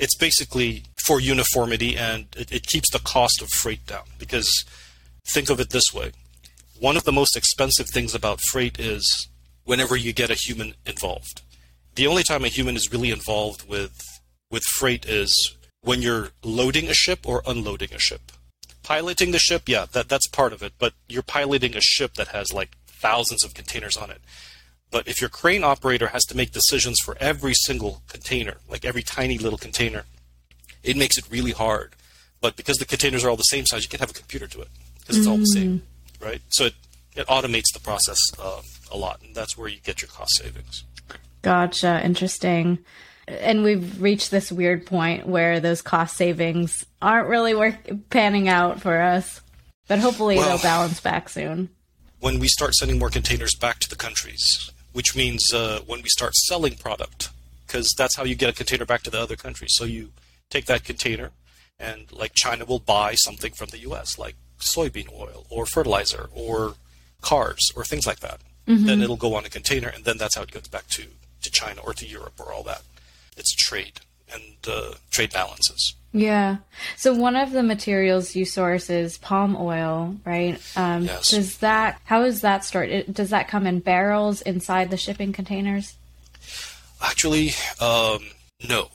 It's 0.02 0.16
basically 0.16 0.82
for 1.06 1.20
uniformity 1.20 1.96
and 1.96 2.26
it, 2.36 2.50
it 2.50 2.66
keeps 2.66 2.90
the 2.90 2.98
cost 2.98 3.40
of 3.40 3.48
freight 3.50 3.86
down. 3.86 4.06
Because 4.18 4.64
think 5.32 5.48
of 5.48 5.60
it 5.60 5.70
this 5.70 5.94
way: 5.94 6.10
one 6.78 6.96
of 6.96 7.04
the 7.04 7.18
most 7.20 7.36
expensive 7.36 7.88
things 7.88 8.12
about 8.12 8.40
freight 8.50 8.80
is 8.80 9.28
whenever 9.64 9.94
you 9.94 10.12
get 10.12 10.28
a 10.28 10.34
human 10.34 10.74
involved. 10.84 11.42
The 11.94 12.08
only 12.08 12.24
time 12.24 12.44
a 12.44 12.48
human 12.48 12.74
is 12.74 12.92
really 12.92 13.12
involved 13.12 13.68
with 13.68 13.96
with 14.50 14.64
freight 14.64 15.06
is 15.06 15.32
when 15.82 16.02
you're 16.02 16.30
loading 16.42 16.88
a 16.88 16.94
ship 16.94 17.20
or 17.24 17.42
unloading 17.46 17.94
a 17.94 17.98
ship. 17.98 18.32
Piloting 18.82 19.30
the 19.30 19.38
ship, 19.38 19.68
yeah, 19.68 19.86
that 19.92 20.08
that's 20.08 20.26
part 20.26 20.52
of 20.52 20.64
it, 20.64 20.72
but 20.80 20.94
you're 21.08 21.22
piloting 21.22 21.76
a 21.76 21.80
ship 21.80 22.14
that 22.14 22.28
has 22.28 22.52
like 22.52 22.76
thousands 22.88 23.44
of 23.44 23.54
containers 23.54 23.96
on 23.96 24.10
it. 24.10 24.20
But 24.92 25.08
if 25.08 25.20
your 25.20 25.30
crane 25.30 25.64
operator 25.64 26.08
has 26.08 26.22
to 26.26 26.36
make 26.36 26.52
decisions 26.52 27.00
for 27.00 27.16
every 27.18 27.54
single 27.54 28.02
container, 28.08 28.58
like 28.68 28.84
every 28.84 29.02
tiny 29.02 29.38
little 29.38 29.58
container, 29.58 30.04
it 30.84 30.96
makes 30.96 31.18
it 31.18 31.24
really 31.30 31.50
hard. 31.52 31.94
But 32.40 32.56
because 32.56 32.76
the 32.76 32.84
containers 32.84 33.24
are 33.24 33.30
all 33.30 33.36
the 33.36 33.42
same 33.44 33.66
size, 33.66 33.82
you 33.82 33.88
can 33.88 34.00
have 34.00 34.10
a 34.10 34.14
computer 34.14 34.46
do 34.46 34.60
it 34.60 34.68
because 35.00 35.16
it's 35.16 35.26
all 35.26 35.38
the 35.38 35.46
same, 35.46 35.82
right? 36.20 36.42
So 36.50 36.66
it, 36.66 36.74
it 37.16 37.26
automates 37.26 37.72
the 37.72 37.80
process 37.80 38.18
uh, 38.38 38.60
a 38.92 38.96
lot, 38.96 39.20
and 39.22 39.34
that's 39.34 39.56
where 39.56 39.68
you 39.68 39.78
get 39.82 40.02
your 40.02 40.08
cost 40.08 40.36
savings. 40.36 40.84
Gotcha. 41.40 42.00
Interesting. 42.04 42.78
And 43.26 43.62
we've 43.64 44.00
reached 44.02 44.30
this 44.30 44.52
weird 44.52 44.84
point 44.84 45.26
where 45.26 45.58
those 45.60 45.80
cost 45.82 46.16
savings 46.16 46.84
aren't 47.00 47.28
really 47.28 47.54
work 47.54 47.76
panning 48.10 48.48
out 48.48 48.80
for 48.80 49.00
us. 49.00 49.40
But 49.88 50.00
hopefully 50.00 50.36
Well- 50.36 50.48
they'll 50.48 50.62
balance 50.62 51.00
back 51.00 51.28
soon. 51.30 51.70
when 52.20 52.38
we 52.38 52.46
start 52.48 52.74
sending 52.74 52.98
more 52.98 53.10
containers 53.10 53.54
back 53.54 53.78
to 53.80 53.88
the 53.88 53.96
countries, 53.96 54.70
which 54.92 55.16
means 55.16 55.52
uh, 55.52 55.80
when 55.86 56.02
we 56.02 56.08
start 56.08 56.34
selling 56.34 56.74
product, 56.74 57.30
because 57.66 57.92
that's 57.96 58.16
how 58.16 58.24
you 58.24 58.34
get 58.34 58.50
a 58.50 58.52
container 58.52 58.84
back 58.84 59.02
to 59.02 59.10
the 59.10 59.20
other 59.20 59.36
countries. 59.36 59.72
So 59.74 59.84
you 59.84 60.10
take 60.50 60.66
that 60.66 60.84
container, 60.84 61.30
and 61.78 62.10
like 62.12 62.32
China 62.34 62.64
will 62.64 62.78
buy 62.78 63.14
something 63.14 63.52
from 63.52 63.70
the 63.70 63.78
U.S., 63.78 64.18
like 64.18 64.36
soybean 64.60 65.12
oil 65.12 65.46
or 65.50 65.66
fertilizer 65.66 66.28
or 66.34 66.74
cars 67.20 67.70
or 67.74 67.84
things 67.84 68.06
like 68.06 68.20
that. 68.20 68.40
Then 68.86 69.02
it'll 69.02 69.16
go 69.16 69.34
on 69.34 69.44
a 69.44 69.48
container, 69.48 69.88
and 69.88 70.04
then 70.04 70.18
that's 70.18 70.36
how 70.36 70.42
it 70.42 70.52
goes 70.52 70.68
back 70.68 70.86
to, 70.88 71.06
to 71.42 71.50
China 71.50 71.80
or 71.82 71.92
to 71.94 72.06
Europe 72.06 72.34
or 72.38 72.52
all 72.52 72.62
that. 72.62 72.82
It's 73.36 73.52
trade 73.54 74.00
and 74.32 74.42
uh, 74.68 74.94
trade 75.10 75.32
balances. 75.32 75.94
Yeah. 76.12 76.58
So 76.96 77.14
one 77.14 77.36
of 77.36 77.52
the 77.52 77.62
materials 77.62 78.36
you 78.36 78.44
source 78.44 78.90
is 78.90 79.16
palm 79.18 79.56
oil, 79.58 80.16
right? 80.26 80.60
Um, 80.76 81.04
Yes. 81.04 81.30
Does 81.30 81.58
that? 81.58 82.00
How 82.04 82.22
is 82.22 82.42
that 82.42 82.64
stored? 82.64 83.12
Does 83.12 83.30
that 83.30 83.48
come 83.48 83.66
in 83.66 83.80
barrels 83.80 84.42
inside 84.42 84.90
the 84.90 84.96
shipping 84.98 85.32
containers? 85.32 85.96
Actually, 87.00 87.52
um, 87.80 88.20
no. 88.68 88.88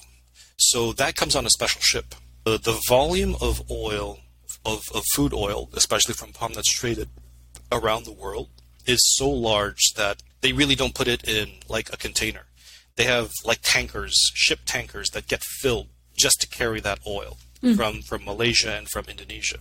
So 0.58 0.94
that 0.94 1.16
comes 1.16 1.36
on 1.36 1.46
a 1.46 1.50
special 1.50 1.82
ship. 1.82 2.16
The, 2.46 2.58
the 2.58 2.80
volume 2.88 3.36
of 3.42 3.70
oil, 3.70 4.20
of, 4.66 4.84
of 4.94 5.04
food 5.14 5.34
oil, 5.34 5.70
especially 5.74 6.14
from 6.14 6.32
palm 6.32 6.54
that's 6.54 6.72
traded 6.72 7.10
around 7.72 8.06
the 8.06 8.14
world, 8.14 8.50
is 8.86 9.00
so 9.18 9.30
large 9.30 9.94
that 9.96 10.24
they 10.42 10.54
really 10.54 10.76
don't 10.76 10.96
put 10.96 11.08
it 11.08 11.28
in 11.28 11.50
like 11.68 11.92
a 11.92 11.98
container. 11.98 12.47
They 12.98 13.06
have 13.06 13.32
like 13.46 13.60
tankers, 13.62 14.32
ship 14.34 14.60
tankers 14.66 15.10
that 15.12 15.28
get 15.28 15.44
filled 15.44 15.88
just 16.16 16.42
to 16.42 16.48
carry 16.48 16.82
that 16.82 17.00
oil 17.08 17.38
from, 17.76 18.02
from 18.02 18.26
Malaysia 18.26 18.74
and 18.76 18.90
from 18.90 19.06
Indonesia. 19.08 19.60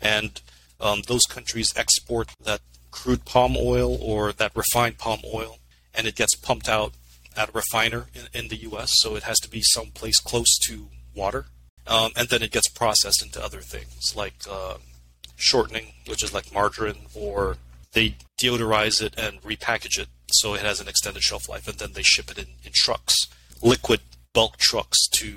And 0.00 0.40
um, 0.80 1.02
those 1.06 1.24
countries 1.24 1.72
export 1.76 2.32
that 2.42 2.60
crude 2.90 3.24
palm 3.24 3.56
oil 3.56 3.96
or 4.00 4.32
that 4.32 4.56
refined 4.56 4.98
palm 4.98 5.20
oil, 5.32 5.58
and 5.94 6.06
it 6.06 6.14
gets 6.16 6.34
pumped 6.34 6.68
out 6.68 6.92
at 7.36 7.50
a 7.50 7.52
refiner 7.52 8.06
in, 8.14 8.28
in 8.32 8.48
the 8.48 8.56
U.S. 8.56 8.92
So 8.94 9.16
it 9.16 9.22
has 9.24 9.38
to 9.40 9.50
be 9.50 9.62
someplace 9.62 10.20
close 10.20 10.58
to 10.66 10.88
water, 11.14 11.46
um, 11.86 12.12
and 12.16 12.28
then 12.28 12.42
it 12.42 12.50
gets 12.50 12.68
processed 12.68 13.22
into 13.22 13.42
other 13.42 13.60
things 13.60 14.14
like 14.16 14.34
uh, 14.50 14.76
shortening, 15.36 15.92
which 16.06 16.22
is 16.22 16.32
like 16.32 16.52
margarine, 16.52 17.06
or 17.14 17.56
they 17.92 18.16
deodorize 18.38 19.00
it 19.02 19.14
and 19.18 19.42
repackage 19.42 19.98
it 19.98 20.08
so 20.36 20.54
it 20.54 20.62
has 20.62 20.80
an 20.80 20.88
extended 20.88 21.22
shelf 21.22 21.48
life, 21.48 21.68
and 21.68 21.78
then 21.78 21.92
they 21.92 22.02
ship 22.02 22.30
it 22.30 22.38
in, 22.38 22.46
in 22.64 22.72
trucks, 22.74 23.14
liquid 23.62 24.00
bulk 24.32 24.56
trucks 24.56 25.06
to 25.08 25.36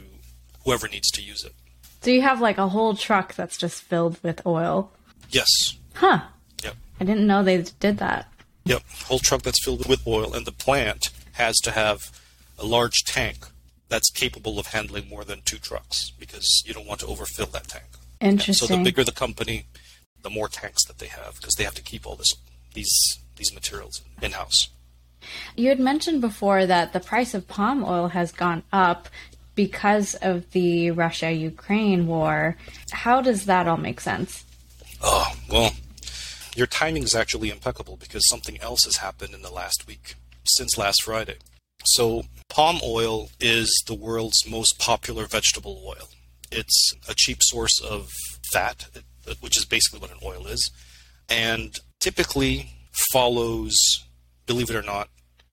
whoever 0.64 0.88
needs 0.88 1.10
to 1.12 1.22
use 1.22 1.44
it. 1.44 1.54
So 2.02 2.12
you 2.12 2.22
have 2.22 2.42
like 2.42 2.58
a 2.58 2.70
whole 2.70 2.96
truck 2.96 3.36
that's 3.36 3.58
just 3.58 3.82
filled 3.84 4.22
with 4.24 4.46
oil. 4.46 4.92
Yes. 5.30 5.48
Huh. 5.96 6.22
Yep. 6.64 6.76
I 7.00 7.04
didn't 7.04 7.28
know 7.28 7.44
they 7.44 7.64
did 7.80 7.98
that. 7.98 8.32
Yep, 8.66 8.84
whole 9.06 9.20
truck 9.20 9.42
that's 9.42 9.64
filled 9.64 9.88
with 9.88 10.06
oil, 10.06 10.34
and 10.34 10.46
the 10.46 10.52
plant 10.52 11.10
has 11.34 11.58
to 11.62 11.72
have 11.72 12.12
a 12.58 12.66
large 12.66 13.04
tank 13.06 13.48
that's 13.88 14.12
capable 14.12 14.60
of 14.60 14.68
handling 14.68 15.10
more 15.10 15.24
than 15.24 15.42
two 15.44 15.58
trucks 15.58 16.12
because 16.20 16.62
you 16.66 16.74
don't 16.74 16.86
want 16.86 17.00
to 17.00 17.08
overfill 17.08 17.48
that 17.48 17.68
tank. 17.68 17.86
And 18.22 18.42
so 18.42 18.68
the 18.68 18.84
bigger 18.84 19.04
the 19.04 19.12
company, 19.12 19.66
the 20.22 20.30
more 20.30 20.48
tanks 20.48 20.86
that 20.86 21.00
they 21.00 21.08
have 21.08 21.36
because 21.36 21.56
they 21.56 21.64
have 21.64 21.76
to 21.76 21.82
keep 21.82 22.06
all 22.06 22.16
this 22.16 22.36
these 22.74 23.20
these 23.38 23.54
materials 23.54 24.02
in 24.22 24.34
house. 24.34 24.70
You 25.56 25.70
had 25.70 25.80
mentioned 25.80 26.22
before 26.22 26.66
that 26.66 26.94
the 26.94 27.00
price 27.00 27.34
of 27.34 27.48
palm 27.48 27.84
oil 27.84 28.10
has 28.10 28.32
gone 28.32 28.64
up 28.72 29.10
because 29.56 30.16
of 30.16 30.50
the 30.52 30.92
Russia 30.92 31.32
Ukraine 31.32 32.08
war. 32.08 32.58
How 32.92 33.22
does 33.22 33.46
that 33.46 33.68
all 33.68 33.78
make 33.78 34.00
sense? 34.00 34.46
Oh 35.02 35.34
well, 35.50 35.72
your 36.56 36.68
timing 36.68 37.04
is 37.04 37.16
actually 37.16 37.50
impeccable 37.50 37.98
because 37.98 38.28
something 38.30 38.60
else 38.62 38.86
has 38.86 38.98
happened 38.98 39.34
in 39.34 39.42
the 39.42 39.52
last 39.52 39.86
week 39.88 40.16
since 40.46 40.78
last 40.78 41.04
Friday. 41.04 41.38
So 41.86 42.24
palm 42.50 42.80
oil 42.84 43.30
is 43.40 43.72
the 43.88 43.96
world's 43.96 44.50
most 44.50 44.80
popular 44.80 45.26
vegetable 45.26 45.82
oil. 45.86 46.10
It's 46.52 46.94
a 47.08 47.14
cheap 47.14 47.40
source 47.42 47.80
of 47.82 48.10
fat, 48.52 48.88
which 49.40 49.58
is 49.58 49.66
basically 49.66 50.00
what 50.00 50.12
an 50.12 50.18
oil 50.24 50.48
is, 50.48 50.72
and 51.30 51.76
typically 52.00 52.72
follows, 53.12 53.76
believe 54.46 54.70
it 54.70 54.76
or 54.76 54.82
not, 54.82 55.10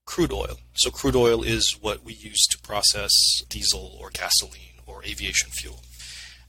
crude 0.06 0.32
oil. 0.32 0.58
So 0.74 0.90
crude 0.90 1.16
oil 1.16 1.42
is 1.42 1.72
what 1.80 2.04
we 2.04 2.14
use 2.14 2.46
to 2.50 2.58
process 2.58 3.12
diesel 3.48 3.96
or 4.00 4.10
gasoline 4.10 4.80
or 4.86 5.04
aviation 5.04 5.50
fuel. 5.50 5.82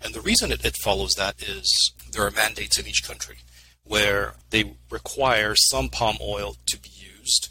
And 0.01 0.13
the 0.13 0.21
reason 0.21 0.51
it, 0.51 0.63
it 0.63 0.77
follows 0.77 1.13
that 1.15 1.41
is 1.41 1.93
there 2.11 2.25
are 2.25 2.31
mandates 2.31 2.79
in 2.79 2.87
each 2.87 3.03
country 3.03 3.37
where 3.83 4.35
they 4.51 4.75
require 4.91 5.55
some 5.55 5.89
palm 5.89 6.17
oil 6.21 6.55
to 6.67 6.79
be 6.79 6.89
used 6.89 7.49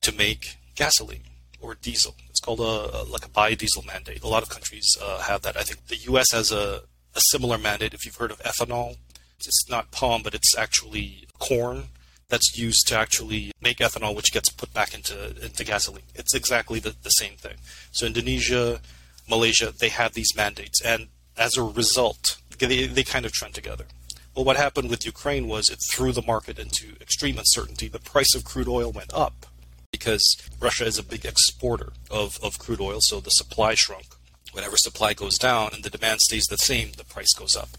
to 0.00 0.12
make 0.12 0.56
gasoline 0.74 1.24
or 1.60 1.74
diesel. 1.74 2.14
It's 2.28 2.40
called 2.40 2.60
a, 2.60 2.62
a 2.62 3.02
like 3.04 3.24
a 3.24 3.28
biodiesel 3.28 3.86
mandate. 3.86 4.22
A 4.22 4.28
lot 4.28 4.42
of 4.42 4.48
countries 4.48 4.96
uh, 5.02 5.20
have 5.20 5.42
that. 5.42 5.56
I 5.56 5.62
think 5.62 5.86
the 5.86 5.96
U.S. 5.96 6.26
has 6.32 6.52
a, 6.52 6.82
a 7.14 7.20
similar 7.30 7.58
mandate. 7.58 7.94
If 7.94 8.04
you've 8.04 8.16
heard 8.16 8.30
of 8.30 8.42
ethanol, 8.42 8.96
it's 9.36 9.68
not 9.68 9.90
palm, 9.90 10.22
but 10.22 10.34
it's 10.34 10.56
actually 10.56 11.26
corn 11.38 11.88
that's 12.28 12.56
used 12.58 12.86
to 12.88 12.98
actually 12.98 13.52
make 13.60 13.78
ethanol, 13.78 14.14
which 14.14 14.32
gets 14.32 14.48
put 14.50 14.72
back 14.72 14.94
into 14.94 15.34
into 15.42 15.64
gasoline. 15.64 16.04
It's 16.14 16.34
exactly 16.34 16.80
the, 16.80 16.94
the 17.02 17.10
same 17.10 17.36
thing. 17.36 17.56
So 17.92 18.06
Indonesia, 18.06 18.80
Malaysia, 19.28 19.72
they 19.76 19.90
have 19.90 20.14
these 20.14 20.34
mandates, 20.36 20.80
and 20.82 21.08
as 21.36 21.56
a 21.56 21.62
result, 21.62 22.38
they, 22.58 22.86
they 22.86 23.04
kind 23.04 23.26
of 23.26 23.32
trend 23.32 23.54
together. 23.54 23.86
Well, 24.34 24.44
what 24.44 24.56
happened 24.56 24.90
with 24.90 25.06
Ukraine 25.06 25.46
was 25.46 25.70
it 25.70 25.78
threw 25.92 26.10
the 26.12 26.22
market 26.22 26.58
into 26.58 26.96
extreme 27.00 27.38
uncertainty. 27.38 27.86
The 27.86 28.00
price 28.00 28.34
of 28.34 28.44
crude 28.44 28.68
oil 28.68 28.90
went 28.90 29.12
up 29.14 29.46
because 29.92 30.36
Russia 30.60 30.84
is 30.86 30.98
a 30.98 31.04
big 31.04 31.24
exporter 31.24 31.92
of, 32.10 32.38
of 32.42 32.58
crude 32.58 32.80
oil, 32.80 32.98
so 33.00 33.20
the 33.20 33.30
supply 33.30 33.74
shrunk. 33.74 34.06
Whenever 34.52 34.76
supply 34.76 35.14
goes 35.14 35.38
down 35.38 35.70
and 35.72 35.84
the 35.84 35.90
demand 35.90 36.20
stays 36.20 36.46
the 36.50 36.58
same, 36.58 36.90
the 36.96 37.04
price 37.04 37.32
goes 37.32 37.54
up. 37.54 37.70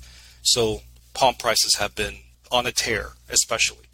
So 0.42 0.82
palm 1.14 1.36
prices 1.36 1.76
have 1.76 1.94
been 1.94 2.20
on 2.52 2.66
a 2.66 2.72
tear, 2.72 3.14
especially. 3.30 3.85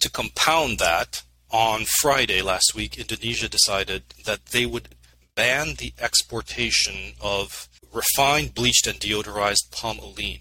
To 0.00 0.10
compound 0.10 0.78
that, 0.78 1.22
on 1.50 1.84
Friday 1.84 2.42
last 2.42 2.74
week, 2.74 2.98
Indonesia 2.98 3.48
decided 3.48 4.02
that 4.24 4.46
they 4.46 4.66
would 4.66 4.90
ban 5.34 5.74
the 5.78 5.92
exportation 5.98 7.14
of 7.20 7.68
refined, 7.92 8.54
bleached, 8.54 8.86
and 8.86 9.00
deodorized 9.00 9.70
palm 9.70 9.98
oil, 10.00 10.36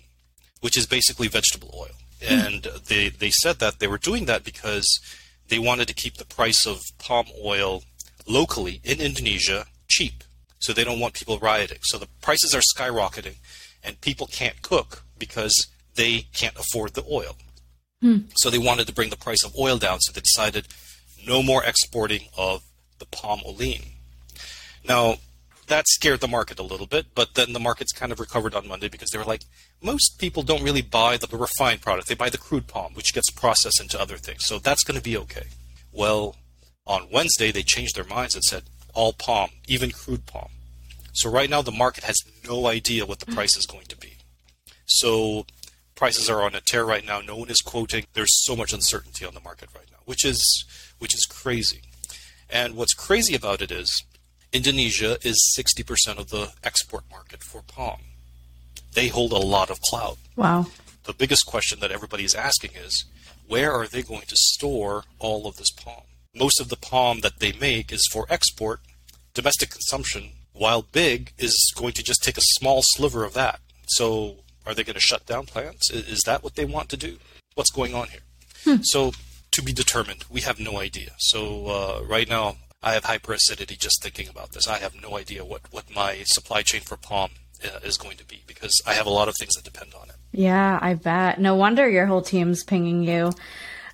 which 0.61 0.77
is 0.77 0.85
basically 0.85 1.27
vegetable 1.27 1.73
oil. 1.75 1.95
Hmm. 2.21 2.33
And 2.33 2.63
they, 2.87 3.09
they 3.09 3.29
said 3.29 3.59
that 3.59 3.79
they 3.79 3.87
were 3.87 3.97
doing 3.97 4.25
that 4.25 4.43
because 4.43 4.99
they 5.47 5.59
wanted 5.59 5.87
to 5.87 5.93
keep 5.93 6.17
the 6.17 6.25
price 6.25 6.65
of 6.65 6.81
palm 6.97 7.27
oil 7.43 7.83
locally 8.27 8.81
in 8.83 8.99
Indonesia 8.99 9.65
cheap. 9.87 10.23
So 10.59 10.73
they 10.73 10.83
don't 10.83 10.99
want 10.99 11.13
people 11.13 11.39
rioting. 11.39 11.79
So 11.81 11.97
the 11.97 12.09
prices 12.21 12.53
are 12.53 12.61
skyrocketing, 12.61 13.37
and 13.83 14.01
people 14.01 14.27
can't 14.27 14.61
cook 14.61 15.03
because 15.17 15.67
they 15.95 16.27
can't 16.33 16.57
afford 16.57 16.93
the 16.93 17.05
oil. 17.09 17.37
Hmm. 18.01 18.17
So 18.35 18.49
they 18.49 18.57
wanted 18.57 18.87
to 18.87 18.93
bring 18.93 19.09
the 19.09 19.17
price 19.17 19.43
of 19.43 19.55
oil 19.57 19.77
down, 19.77 19.99
so 19.99 20.11
they 20.11 20.21
decided 20.21 20.67
no 21.25 21.41
more 21.41 21.63
exporting 21.63 22.27
of 22.37 22.63
the 22.99 23.05
palm 23.05 23.41
oil. 23.45 23.79
Now, 24.87 25.15
that 25.67 25.85
scared 25.87 26.21
the 26.21 26.27
market 26.27 26.59
a 26.59 26.63
little 26.63 26.87
bit, 26.87 27.07
but 27.13 27.35
then 27.35 27.53
the 27.53 27.59
markets 27.59 27.91
kind 27.91 28.11
of 28.11 28.19
recovered 28.19 28.55
on 28.55 28.67
Monday 28.67 28.87
because 28.87 29.09
they 29.09 29.17
were 29.17 29.25
like, 29.25 29.43
most 29.81 30.17
people 30.17 30.43
don't 30.43 30.63
really 30.63 30.81
buy 30.81 31.17
the 31.17 31.27
refined 31.35 31.81
product. 31.81 32.07
They 32.07 32.15
buy 32.15 32.29
the 32.29 32.37
crude 32.37 32.67
palm, 32.67 32.93
which 32.93 33.13
gets 33.13 33.29
processed 33.29 33.81
into 33.81 33.99
other 33.99 34.17
things. 34.17 34.45
So 34.45 34.59
that's 34.59 34.83
going 34.83 34.97
to 34.97 35.03
be 35.03 35.17
okay. 35.17 35.47
Well, 35.91 36.35
on 36.85 37.09
Wednesday, 37.11 37.51
they 37.51 37.63
changed 37.63 37.95
their 37.95 38.05
minds 38.05 38.33
and 38.33 38.43
said 38.43 38.63
all 38.93 39.13
palm, 39.13 39.49
even 39.67 39.91
crude 39.91 40.25
palm. 40.25 40.49
So 41.13 41.29
right 41.29 41.49
now, 41.49 41.61
the 41.61 41.71
market 41.71 42.05
has 42.05 42.17
no 42.47 42.67
idea 42.67 43.05
what 43.05 43.19
the 43.19 43.25
hmm. 43.25 43.33
price 43.33 43.57
is 43.57 43.65
going 43.65 43.85
to 43.87 43.97
be. 43.97 44.13
So 44.85 45.45
prices 45.97 46.29
are 46.29 46.43
on 46.43 46.55
a 46.55 46.61
tear 46.61 46.85
right 46.85 47.05
now. 47.05 47.19
No 47.19 47.35
one 47.35 47.49
is 47.49 47.59
quoting. 47.59 48.05
There's 48.13 48.45
so 48.45 48.55
much 48.55 48.71
uncertainty 48.71 49.25
on 49.25 49.33
the 49.33 49.41
market 49.41 49.69
right 49.75 49.87
now, 49.91 49.97
which 50.05 50.23
is 50.23 50.63
which 50.99 51.13
is 51.13 51.25
crazy. 51.25 51.81
And 52.49 52.75
what's 52.75 52.93
crazy 52.93 53.35
about 53.35 53.61
it 53.61 53.71
is 53.71 54.05
Indonesia 54.53 55.17
is 55.27 55.53
60% 55.59 56.17
of 56.17 56.29
the 56.29 56.53
export 56.63 57.03
market 57.11 57.43
for 57.43 57.61
palm. 57.61 57.99
They 58.93 59.09
hold 59.09 59.33
a 59.33 59.37
lot 59.37 59.69
of 59.69 59.81
clout. 59.81 60.17
Wow. 60.37 60.67
The 61.03 61.13
biggest 61.13 61.45
question 61.45 61.81
that 61.81 61.91
everybody 61.91 62.23
is 62.23 62.33
asking 62.33 62.71
is 62.75 63.05
where 63.47 63.73
are 63.73 63.87
they 63.87 64.01
going 64.01 64.27
to 64.27 64.35
store 64.37 65.03
all 65.19 65.47
of 65.47 65.57
this 65.57 65.71
palm? 65.71 66.03
Most 66.33 66.61
of 66.61 66.69
the 66.69 66.77
palm 66.77 67.19
that 67.21 67.39
they 67.39 67.51
make 67.51 67.91
is 67.91 68.07
for 68.11 68.25
export, 68.29 68.79
domestic 69.33 69.71
consumption, 69.71 70.31
while 70.53 70.81
big 70.81 71.33
is 71.37 71.73
going 71.75 71.93
to 71.93 72.03
just 72.03 72.23
take 72.23 72.37
a 72.37 72.53
small 72.55 72.81
sliver 72.81 73.23
of 73.23 73.33
that. 73.33 73.59
So 73.87 74.37
are 74.67 74.73
they 74.73 74.83
going 74.83 74.95
to 74.95 74.99
shut 74.99 75.25
down 75.25 75.45
plants? 75.45 75.89
Is 75.91 76.21
that 76.25 76.43
what 76.43 76.55
they 76.55 76.65
want 76.65 76.89
to 76.89 76.97
do? 76.97 77.17
What's 77.55 77.71
going 77.71 77.93
on 77.95 78.07
here? 78.09 78.79
So 78.83 79.13
to 79.57 79.63
be 79.63 79.73
determined. 79.73 80.23
We 80.29 80.41
have 80.41 80.59
no 80.59 80.79
idea. 80.79 81.11
So 81.17 81.65
uh, 81.67 82.03
right 82.05 82.29
now, 82.29 82.57
I 82.83 82.93
have 82.93 83.03
hyperacidity 83.03 83.77
just 83.77 84.03
thinking 84.03 84.29
about 84.29 84.51
this. 84.51 84.67
I 84.67 84.77
have 84.77 84.93
no 85.01 85.17
idea 85.17 85.43
what, 85.43 85.61
what 85.71 85.85
my 85.93 86.21
supply 86.25 86.61
chain 86.61 86.81
for 86.81 86.95
palm 86.95 87.31
uh, 87.65 87.79
is 87.83 87.97
going 87.97 88.17
to 88.17 88.25
be 88.25 88.43
because 88.45 88.79
I 88.85 88.93
have 88.93 89.07
a 89.07 89.09
lot 89.09 89.27
of 89.27 89.35
things 89.39 89.53
that 89.55 89.63
depend 89.63 89.93
on 89.99 90.09
it. 90.09 90.15
Yeah, 90.31 90.77
I 90.79 90.93
bet. 90.93 91.39
No 91.39 91.55
wonder 91.55 91.89
your 91.89 92.05
whole 92.05 92.21
team's 92.21 92.63
pinging 92.63 93.01
you. 93.01 93.31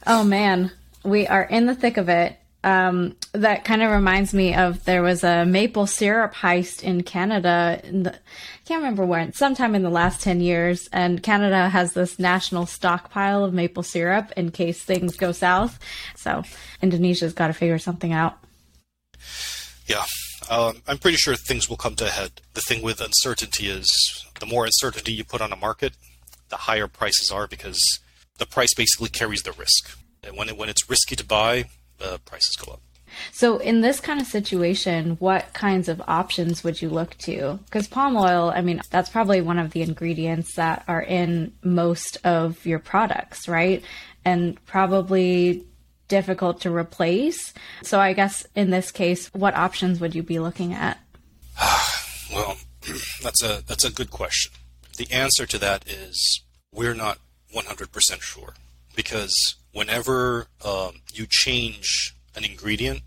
Oh 0.06 0.26
man, 0.26 0.72
we 1.06 1.28
are 1.28 1.44
in 1.44 1.66
the 1.66 1.76
thick 1.76 1.96
of 1.96 2.10
it. 2.10 2.38
Um, 2.63 3.15
that 3.34 3.65
kind 3.65 3.82
of 3.82 3.91
reminds 3.91 4.34
me 4.34 4.56
of 4.56 4.86
there 4.86 5.02
was 5.02 5.23
a 5.23 5.45
maple 5.45 5.86
syrup 5.86 6.34
heist 6.34 6.82
in 6.82 7.04
Canada. 7.04 7.82
In 7.84 8.04
the, 8.04 8.13
I 8.13 8.17
can't 8.65 8.82
remember 8.82 9.06
when, 9.06 9.34
sometime 9.34 9.76
in 9.76 9.84
the 9.84 9.89
last 9.89 10.21
10 10.21 10.39
years. 10.39 10.88
And 10.93 11.21
Canada 11.21 11.67
has 11.69 11.93
this 11.93 12.19
national 12.19 12.65
stockpile 12.65 13.43
of 13.43 13.54
maple 13.54 13.84
syrup 13.84 14.32
in 14.38 14.52
case 14.52 14.82
things 14.82 15.17
go 15.17 15.32
south. 15.34 15.78
So 16.15 16.43
Indonesia's 16.82 17.34
got 17.34 17.47
to 17.47 17.54
figure 17.54 17.80
something 17.80 18.13
out. 18.13 18.38
Yeah, 19.88 20.06
Um, 20.49 20.82
I'm 20.88 20.97
pretty 20.97 21.17
sure 21.17 21.36
things 21.36 21.69
will 21.69 21.78
come 21.78 21.95
to 21.95 22.06
a 22.06 22.10
head. 22.10 22.41
The 22.54 22.62
thing 22.62 22.82
with 22.82 23.02
uncertainty 23.02 23.67
is 23.67 23.89
the 24.39 24.45
more 24.45 24.65
uncertainty 24.65 25.13
you 25.13 25.23
put 25.23 25.41
on 25.41 25.52
a 25.54 25.56
market, 25.58 25.93
the 26.49 26.58
higher 26.58 26.88
prices 26.88 27.32
are 27.32 27.47
because 27.47 27.82
the 28.38 28.45
price 28.45 28.73
basically 28.73 29.10
carries 29.10 29.43
the 29.43 29.52
risk. 29.54 29.97
And 30.23 30.38
when 30.38 30.49
it, 30.49 30.58
when 30.58 30.69
it's 30.69 30.89
risky 30.89 31.15
to 31.15 31.26
buy, 31.26 31.65
the 32.04 32.20
prices 32.26 32.56
go 32.56 32.74
up. 32.74 32.82
So, 33.32 33.58
in 33.58 33.82
this 33.82 34.00
kind 34.00 34.20
of 34.20 34.28
situation, 34.28 35.18
what 35.20 35.54
kinds 35.54 35.88
of 35.88 36.02
options 36.08 36.63
would 36.63 36.82
you 36.82 36.89
look 36.89 37.16
to? 37.20 37.60
Because 37.66 37.88
palm 37.88 38.16
oil, 38.18 38.52
I 38.54 38.62
mean, 38.62 38.82
that's 38.89 39.10
probably 39.10 39.42
one 39.42 39.60
of 39.60 39.72
the 39.72 39.82
ingredients 39.82 40.56
that 40.56 40.84
are 40.88 41.02
in 41.02 41.54
most 41.63 42.18
of 42.24 42.66
your 42.66 42.80
products, 42.80 43.48
right? 43.48 43.84
And 44.26 44.63
probably 44.66 45.66
difficult 46.08 46.62
to 46.62 46.76
replace. 46.76 47.54
So, 47.84 48.00
I 48.00 48.13
guess 48.13 48.46
in 48.56 48.72
this 48.72 48.92
case, 48.92 49.28
what 49.34 49.56
options 49.56 50.00
would 50.00 50.16
you 50.16 50.24
be 50.24 50.39
looking 50.39 50.74
at? 50.74 50.98
well, 52.34 52.58
that's 53.22 53.44
a 53.44 53.63
that's 53.68 53.86
a 53.86 53.92
good 53.92 54.10
question. 54.10 54.54
The 54.98 55.12
answer 55.12 55.46
to 55.46 55.58
that 55.60 55.88
is 55.88 56.44
we're 56.72 56.94
not 56.94 57.20
100% 57.54 58.22
sure 58.22 58.54
because 58.96 59.56
whenever 59.74 60.48
um, 60.64 61.02
you 61.14 61.26
change 61.30 62.16
an 62.36 62.46
ingredient, 62.46 63.02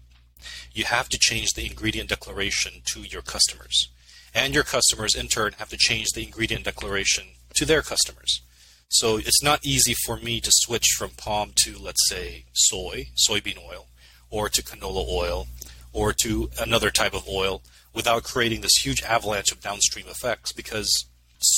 you 0.73 0.85
have 0.85 1.09
to 1.09 1.19
change 1.19 1.55
the 1.55 1.67
ingredient 1.67 2.11
declaration 2.11 2.83
to 2.85 3.01
your 3.01 3.23
customers. 3.23 3.89
And 4.35 4.53
your 4.53 4.65
customers, 4.65 5.15
in 5.15 5.29
turn, 5.29 5.55
have 5.59 5.71
to 5.71 5.79
change 5.79 6.09
the 6.11 6.23
ingredient 6.23 6.65
declaration 6.65 7.25
to 7.55 7.65
their 7.65 7.81
customers. 7.81 8.43
So 8.89 9.17
it's 9.17 9.43
not 9.43 9.65
easy 9.65 9.95
for 10.05 10.19
me 10.19 10.41
to 10.41 10.51
switch 10.53 10.89
from 10.97 11.11
palm 11.17 11.53
to, 11.63 11.79
let's 11.79 12.07
say, 12.09 12.45
soy, 12.53 13.09
soybean 13.27 13.59
oil, 13.59 13.87
or 14.29 14.49
to 14.51 14.63
canola 14.63 15.09
oil, 15.09 15.49
or 15.93 16.13
to 16.13 16.51
another 16.61 16.91
type 16.91 17.15
of 17.15 17.27
oil 17.27 17.63
without 17.95 18.23
creating 18.23 18.61
this 18.61 18.85
huge 18.85 19.03
avalanche 19.03 19.51
of 19.51 19.63
downstream 19.63 20.07
effects 20.07 20.53
because 20.53 21.07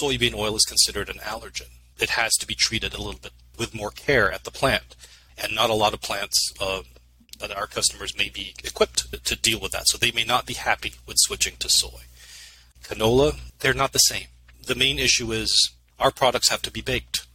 soybean 0.00 0.34
oil 0.34 0.54
is 0.54 0.64
considered 0.64 1.08
an 1.08 1.18
allergen. 1.18 1.68
It 1.98 2.10
has 2.10 2.34
to 2.36 2.46
be 2.46 2.54
treated 2.54 2.94
a 2.94 3.02
little 3.02 3.20
bit 3.20 3.32
with 3.58 3.74
more 3.74 3.90
care 3.90 4.30
at 4.32 4.44
the 4.44 4.50
plant. 4.50 4.96
And 5.36 5.54
not 5.54 5.70
a 5.70 5.74
lot 5.74 5.94
of 5.94 6.00
plants 6.00 6.52
uh, 6.60 6.82
that 7.38 7.56
our 7.56 7.66
customers 7.66 8.16
may 8.16 8.28
be 8.28 8.54
equipped 8.64 9.24
to 9.24 9.36
deal 9.36 9.60
with 9.60 9.72
that. 9.72 9.86
So 9.88 9.98
they 9.98 10.12
may 10.12 10.24
not 10.24 10.46
be 10.46 10.54
happy 10.54 10.94
with 11.06 11.16
switching 11.18 11.56
to 11.58 11.68
soy. 11.68 12.02
Canola, 12.82 13.38
they're 13.60 13.74
not 13.74 13.92
the 13.92 13.98
same. 13.98 14.28
The 14.66 14.74
main 14.74 14.98
issue 14.98 15.32
is 15.32 15.72
our 15.98 16.10
products 16.10 16.48
have 16.48 16.62
to 16.62 16.70
be 16.70 16.80
baked. 16.80 17.26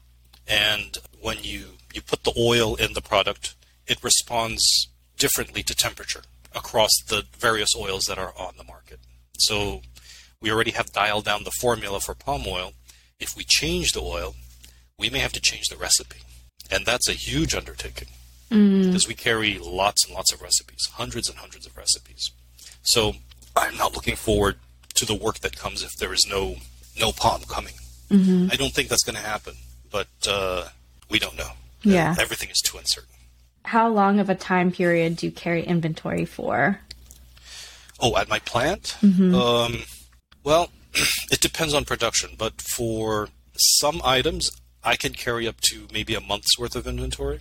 And 0.48 0.98
when 1.22 1.38
you, 1.42 1.78
you 1.94 2.02
put 2.02 2.24
the 2.24 2.34
oil 2.38 2.76
in 2.76 2.94
the 2.94 3.02
product, 3.02 3.56
it 3.88 4.04
responds 4.04 4.88
differently 5.18 5.64
to 5.64 5.76
temperature 5.76 6.24
across 6.56 6.92
the 7.08 7.24
various 7.38 7.70
oils 7.78 8.06
that 8.06 8.18
are 8.18 8.34
on 8.38 8.54
the 8.58 8.64
market. 8.64 9.00
So 9.38 9.82
we 10.42 10.52
already 10.52 10.72
have 10.72 10.92
dialed 10.92 11.26
down 11.26 11.44
the 11.44 11.52
formula 11.62 12.00
for 12.00 12.14
palm 12.14 12.44
oil. 12.48 12.74
If 13.20 13.38
we 13.38 13.44
change 13.46 13.94
the 13.94 14.02
oil, 14.02 14.36
we 14.98 15.10
may 15.10 15.20
have 15.20 15.34
to 15.34 15.42
change 15.42 15.68
the 15.68 15.78
recipe. 15.78 16.20
And 16.72 16.86
that's 16.86 17.10
a 17.10 17.14
huge 17.14 17.54
undertaking 17.54 18.10
mm. 18.50 18.86
because 18.86 19.08
we 19.08 19.14
carry 19.14 19.58
lots 19.60 20.06
and 20.06 20.16
lots 20.16 20.32
of 20.34 20.42
recipes, 20.42 20.90
hundreds 20.94 21.30
and 21.30 21.38
hundreds 21.38 21.66
of 21.66 21.76
recipes. 21.76 22.32
So 22.84 23.14
I'm 23.56 23.78
not 23.78 23.94
looking 23.94 24.16
forward 24.16 24.58
to 24.96 25.06
the 25.06 25.16
work 25.16 25.40
that 25.40 25.58
comes 25.58 25.84
if 25.84 25.92
there 26.00 26.14
is 26.14 26.26
no 26.30 26.56
no 27.00 27.12
palm 27.12 27.42
coming. 27.50 27.74
Mm-hmm. 28.10 28.50
I 28.52 28.56
don't 28.56 28.72
think 28.74 28.90
that's 28.90 29.04
going 29.04 29.16
to 29.16 29.22
happen, 29.22 29.56
but 29.90 30.08
uh, 30.28 30.66
we 31.10 31.18
don't 31.18 31.38
know. 31.38 31.52
Yeah, 31.82 32.16
everything 32.20 32.50
is 32.50 32.62
too 32.62 32.78
uncertain. 32.78 33.10
How 33.66 33.90
long 33.90 34.20
of 34.20 34.30
a 34.30 34.36
time 34.36 34.72
period 34.72 35.18
do 35.18 35.26
you 35.26 35.32
carry 35.32 35.64
inventory 35.64 36.26
for? 36.26 36.80
Oh, 38.00 38.16
at 38.18 38.30
my 38.30 38.40
plant? 38.40 38.98
Mm-hmm. 39.02 39.34
Um, 39.34 39.84
well, 40.44 40.70
it 41.32 41.40
depends 41.40 41.74
on 41.74 41.86
production, 41.86 42.32
but 42.38 42.62
for 42.62 43.30
some 43.56 44.02
items, 44.04 44.52
I 44.84 44.96
can 44.96 45.14
carry 45.14 45.48
up 45.48 45.62
to 45.62 45.88
maybe 45.94 46.14
a 46.14 46.22
month's 46.22 46.58
worth 46.60 46.76
of 46.76 46.86
inventory. 46.88 47.40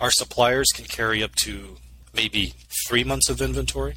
Our 0.00 0.10
suppliers 0.10 0.68
can 0.74 0.86
carry 0.86 1.22
up 1.22 1.34
to 1.36 1.76
maybe 2.14 2.54
three 2.88 3.04
months 3.04 3.28
of 3.28 3.40
inventory, 3.40 3.96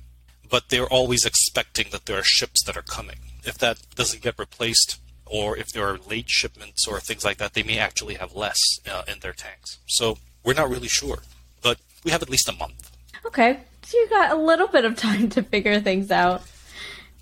but 0.50 0.70
they're 0.70 0.88
always 0.88 1.26
expecting 1.26 1.88
that 1.92 2.06
there 2.06 2.20
are 2.20 2.24
ships 2.24 2.64
that 2.66 2.78
are 2.78 2.84
coming. 2.84 3.18
If 3.44 3.58
that 3.60 3.78
doesn't 3.96 4.22
get 4.22 4.38
replaced, 4.38 5.00
or 5.26 5.58
if 5.58 5.68
there 5.70 5.88
are 5.88 5.98
late 5.98 6.30
shipments 6.30 6.88
or 6.88 7.00
things 7.00 7.24
like 7.24 7.38
that, 7.38 7.54
they 7.54 7.64
may 7.64 7.80
actually 7.80 8.16
have 8.16 8.36
less 8.36 8.60
uh, 8.92 9.04
in 9.08 9.20
their 9.20 9.34
tanks. 9.34 9.80
So 9.88 10.18
we're 10.44 10.54
not 10.54 10.70
really 10.70 10.88
sure, 10.88 11.20
but 11.64 11.80
we 12.04 12.12
have 12.12 12.22
at 12.22 12.30
least 12.30 12.50
a 12.50 12.54
month. 12.54 12.92
Okay, 13.26 13.60
so 13.84 13.98
you 13.98 14.10
got 14.10 14.32
a 14.32 14.36
little 14.36 14.68
bit 14.68 14.86
of 14.86 14.98
time 14.98 15.30
to 15.30 15.42
figure 15.42 15.80
things 15.80 16.12
out. 16.12 16.44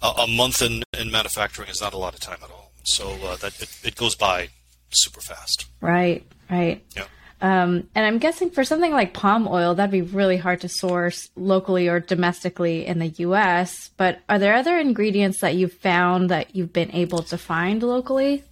A, 0.02 0.08
a 0.08 0.28
month 0.28 0.62
in, 0.62 0.84
in 0.98 1.12
manufacturing 1.12 1.70
is 1.70 1.82
not 1.82 1.94
a 1.94 1.98
lot 1.98 2.14
of 2.14 2.20
time 2.20 2.40
at 2.44 2.50
all. 2.50 2.72
So 2.84 3.12
uh, 3.24 3.36
that 3.38 3.62
it, 3.62 3.70
it 3.84 3.96
goes 3.96 4.16
by 4.16 4.50
super 4.92 5.22
fast. 5.22 5.66
Right, 5.82 6.26
right. 6.50 6.84
Yeah. 6.96 7.06
Um, 7.42 7.88
and 7.96 8.06
I'm 8.06 8.18
guessing 8.18 8.50
for 8.50 8.64
something 8.64 8.92
like 8.92 9.14
palm 9.14 9.48
oil, 9.48 9.74
that'd 9.76 9.92
be 9.92 10.02
really 10.02 10.36
hard 10.36 10.62
to 10.62 10.70
source 10.70 11.30
locally 11.36 11.88
or 11.88 12.00
domestically 12.00 12.86
in 12.86 13.00
the 13.00 13.08
US. 13.20 13.90
But 13.96 14.20
are 14.28 14.40
there 14.40 14.56
other 14.56 14.78
ingredients 14.78 15.40
that 15.40 15.56
you've 15.56 15.74
found 15.74 16.30
that 16.30 16.56
you've 16.56 16.74
been 16.74 16.94
able 16.94 17.24
to 17.24 17.38
find 17.38 17.82
locally? 17.82 18.44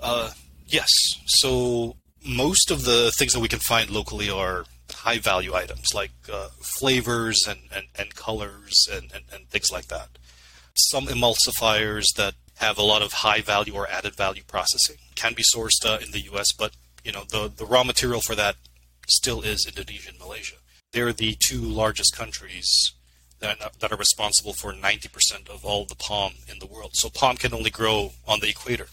Uh, 0.00 0.30
yes. 0.66 0.90
So 1.26 1.96
most 2.26 2.70
of 2.70 2.84
the 2.84 3.10
things 3.10 3.32
that 3.32 3.40
we 3.40 3.48
can 3.48 3.58
find 3.58 3.88
locally 3.90 4.28
are 4.28 4.64
high 4.92 5.18
value 5.18 5.54
items 5.54 5.94
like 5.94 6.10
uh, 6.30 6.48
flavors 6.60 7.46
and, 7.48 7.60
and, 7.74 7.86
and 7.98 8.14
colors 8.14 8.86
and, 8.92 9.10
and, 9.14 9.24
and 9.32 9.48
things 9.48 9.72
like 9.72 9.86
that. 9.86 10.08
Some 10.74 11.06
emulsifiers 11.06 12.04
that 12.16 12.34
have 12.56 12.76
a 12.76 12.82
lot 12.82 13.00
of 13.00 13.12
high 13.12 13.40
value 13.40 13.74
or 13.74 13.88
added 13.88 14.14
value 14.14 14.42
processing 14.46 14.96
can 15.20 15.34
be 15.34 15.44
sourced 15.54 15.84
uh, 15.84 15.98
in 16.04 16.10
the 16.12 16.24
US, 16.32 16.52
but 16.52 16.72
you 17.04 17.12
know 17.12 17.24
the 17.28 17.52
the 17.54 17.66
raw 17.66 17.84
material 17.84 18.20
for 18.20 18.34
that 18.34 18.56
still 19.08 19.40
is 19.42 19.66
Indonesia 19.66 20.10
and 20.10 20.18
Malaysia. 20.18 20.56
They're 20.92 21.12
the 21.12 21.36
two 21.38 21.60
largest 21.60 22.16
countries 22.16 22.68
that 23.40 23.58
that 23.80 23.92
are 23.92 23.96
responsible 23.96 24.52
for 24.52 24.72
90% 24.72 25.48
of 25.48 25.64
all 25.64 25.84
the 25.84 25.94
palm 25.94 26.32
in 26.48 26.58
the 26.58 26.66
world. 26.66 26.92
So 26.94 27.08
palm 27.08 27.36
can 27.36 27.54
only 27.54 27.70
grow 27.70 28.12
on 28.26 28.40
the 28.40 28.48
equator. 28.48 28.88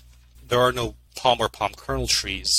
There 0.48 0.62
are 0.62 0.72
no 0.72 0.96
palm 1.16 1.40
or 1.42 1.50
palm 1.50 1.74
kernel 1.76 2.08
trees 2.08 2.52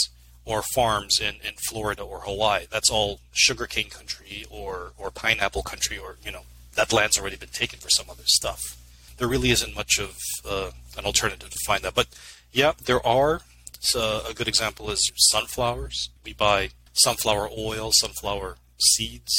or 0.44 0.62
farms 0.62 1.20
in, 1.20 1.37
in 1.46 1.54
Florida 1.68 2.02
or 2.02 2.20
Hawaii. 2.20 2.66
That's 2.70 2.90
all 2.90 3.20
sugarcane 3.33 3.90
country 3.90 4.46
or, 4.50 4.92
or 4.96 5.11
pineapple 5.11 5.62
country 5.62 5.98
or, 5.98 6.16
you 6.24 6.33
know, 6.33 6.42
that 6.74 6.92
land's 6.92 7.18
already 7.18 7.37
been 7.37 7.50
taken 7.50 7.78
for 7.78 7.90
some 7.90 8.09
other 8.09 8.24
stuff. 8.24 8.62
There 9.18 9.28
really 9.28 9.50
isn't 9.50 9.74
much 9.74 9.98
of 9.98 10.16
uh, 10.48 10.70
an 10.96 11.04
alternative 11.04 11.50
to 11.50 11.59
find 11.66 11.83
that. 11.85 11.94
But 11.94 12.09
yeah, 12.50 12.72
there 12.83 13.04
are 13.07 13.42
so 13.80 14.22
a 14.28 14.34
good 14.34 14.48
example 14.48 14.90
is 14.90 15.10
sunflowers. 15.16 16.10
We 16.24 16.32
buy 16.32 16.70
sunflower 16.92 17.50
oil, 17.56 17.90
sunflower 17.92 18.56
seeds. 18.78 19.32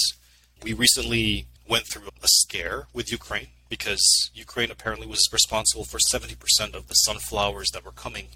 We 0.63 0.73
recently 0.73 1.47
went 1.67 1.85
through 1.87 2.09
a 2.23 2.27
scare 2.27 2.87
with 2.93 3.11
Ukraine 3.11 3.47
because 3.69 4.31
Ukraine 4.33 4.71
apparently 4.71 5.07
was 5.07 5.29
responsible 5.31 5.85
for 5.85 5.99
70% 5.99 6.73
of 6.73 6.87
the 6.87 6.95
sunflowers 6.95 7.69
that 7.71 7.85
were 7.85 7.91
coming 7.91 8.29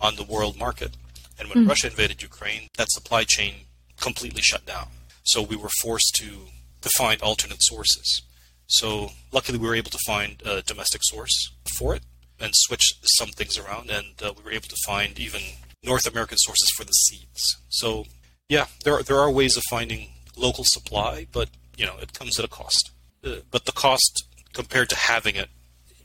on 0.00 0.16
the 0.16 0.24
world 0.24 0.58
market. 0.58 0.96
And 1.38 1.48
when 1.48 1.64
mm. 1.64 1.68
Russia 1.68 1.88
invaded 1.88 2.22
Ukraine, 2.22 2.68
that 2.78 2.90
supply 2.90 3.24
chain 3.24 3.54
completely 4.00 4.42
shut 4.42 4.64
down. 4.64 4.88
So 5.24 5.42
we 5.42 5.56
were 5.56 5.68
forced 5.82 6.14
to, 6.16 6.46
to 6.80 6.88
find 6.96 7.20
alternate 7.20 7.62
sources. 7.62 8.22
So 8.66 9.10
luckily, 9.32 9.58
we 9.58 9.66
were 9.66 9.74
able 9.74 9.90
to 9.90 9.98
find 10.06 10.42
a 10.44 10.62
domestic 10.62 11.02
source 11.04 11.52
for 11.76 11.94
it 11.94 12.02
and 12.40 12.52
switch 12.54 12.94
some 13.02 13.28
things 13.30 13.58
around, 13.58 13.90
and 13.90 14.20
uh, 14.22 14.32
we 14.36 14.44
were 14.44 14.52
able 14.52 14.68
to 14.68 14.76
find 14.86 15.18
even 15.18 15.40
North 15.82 16.06
American 16.06 16.38
sources 16.38 16.70
for 16.70 16.84
the 16.84 16.92
seeds. 16.92 17.56
So, 17.68 18.04
yeah, 18.48 18.66
there 18.84 18.94
are, 18.94 19.02
there 19.02 19.18
are 19.18 19.30
ways 19.30 19.56
of 19.56 19.62
finding 19.68 20.08
local 20.36 20.64
supply, 20.64 21.26
but 21.32 21.50
you 21.76 21.86
know 21.86 21.96
it 22.00 22.12
comes 22.12 22.38
at 22.38 22.44
a 22.44 22.48
cost. 22.48 22.90
Uh, 23.24 23.36
but 23.50 23.64
the 23.64 23.72
cost 23.72 24.24
compared 24.52 24.88
to 24.90 24.96
having 24.96 25.36
it, 25.36 25.48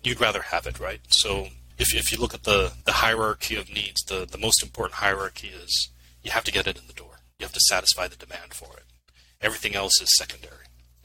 you'd 0.04 0.22
rather 0.22 0.42
have 0.42 0.66
it, 0.68 0.80
right? 0.80 1.02
So 1.10 1.48
if 1.78 1.94
if 1.94 2.12
you 2.12 2.18
look 2.18 2.34
at 2.34 2.44
the 2.44 2.74
the 2.86 2.94
hierarchy 2.94 3.56
of 3.56 3.70
needs, 3.70 4.02
the 4.04 4.26
the 4.30 4.38
most 4.38 4.64
important 4.64 4.96
hierarchy 4.96 5.48
is 5.48 5.90
you 6.24 6.32
have 6.32 6.44
to 6.46 6.52
get 6.52 6.68
it 6.68 6.78
in 6.78 6.88
the 6.88 6.94
door. 6.94 7.20
You 7.40 7.46
have 7.46 7.54
to 7.54 7.60
satisfy 7.68 8.08
the 8.08 8.16
demand 8.16 8.54
for 8.54 8.78
it. 8.78 8.86
Everything 9.42 9.76
else 9.76 10.02
is 10.02 10.16
secondary. 10.16 10.63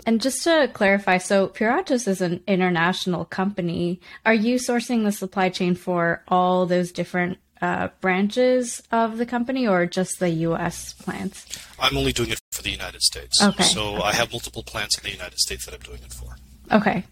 And 0.08 0.22
just 0.22 0.42
to 0.44 0.70
clarify, 0.72 1.18
so 1.18 1.48
Puratos 1.48 2.08
is 2.08 2.22
an 2.22 2.42
international 2.46 3.26
company. 3.26 4.00
Are 4.24 4.32
you 4.32 4.54
sourcing 4.54 5.04
the 5.04 5.12
supply 5.12 5.50
chain 5.50 5.74
for 5.74 6.22
all 6.28 6.64
those 6.64 6.92
different 6.92 7.36
uh, 7.60 7.88
branches 8.00 8.82
of 8.90 9.18
the 9.18 9.26
company 9.26 9.68
or 9.68 9.84
just 9.84 10.18
the 10.18 10.30
U.S. 10.30 10.94
plants? 10.94 11.44
I'm 11.78 11.94
only 11.94 12.14
doing 12.14 12.30
it 12.30 12.40
for 12.52 12.62
the 12.62 12.70
United 12.70 13.02
States. 13.02 13.42
Okay. 13.42 13.62
So 13.64 13.96
okay. 13.96 14.02
I 14.04 14.14
have 14.14 14.32
multiple 14.32 14.62
plants 14.62 14.96
in 14.96 15.04
the 15.04 15.10
United 15.10 15.38
States 15.40 15.66
that 15.66 15.74
I'm 15.74 15.80
doing 15.80 16.00
it 16.02 16.14
for. 16.14 16.38
Okay. 16.72 17.04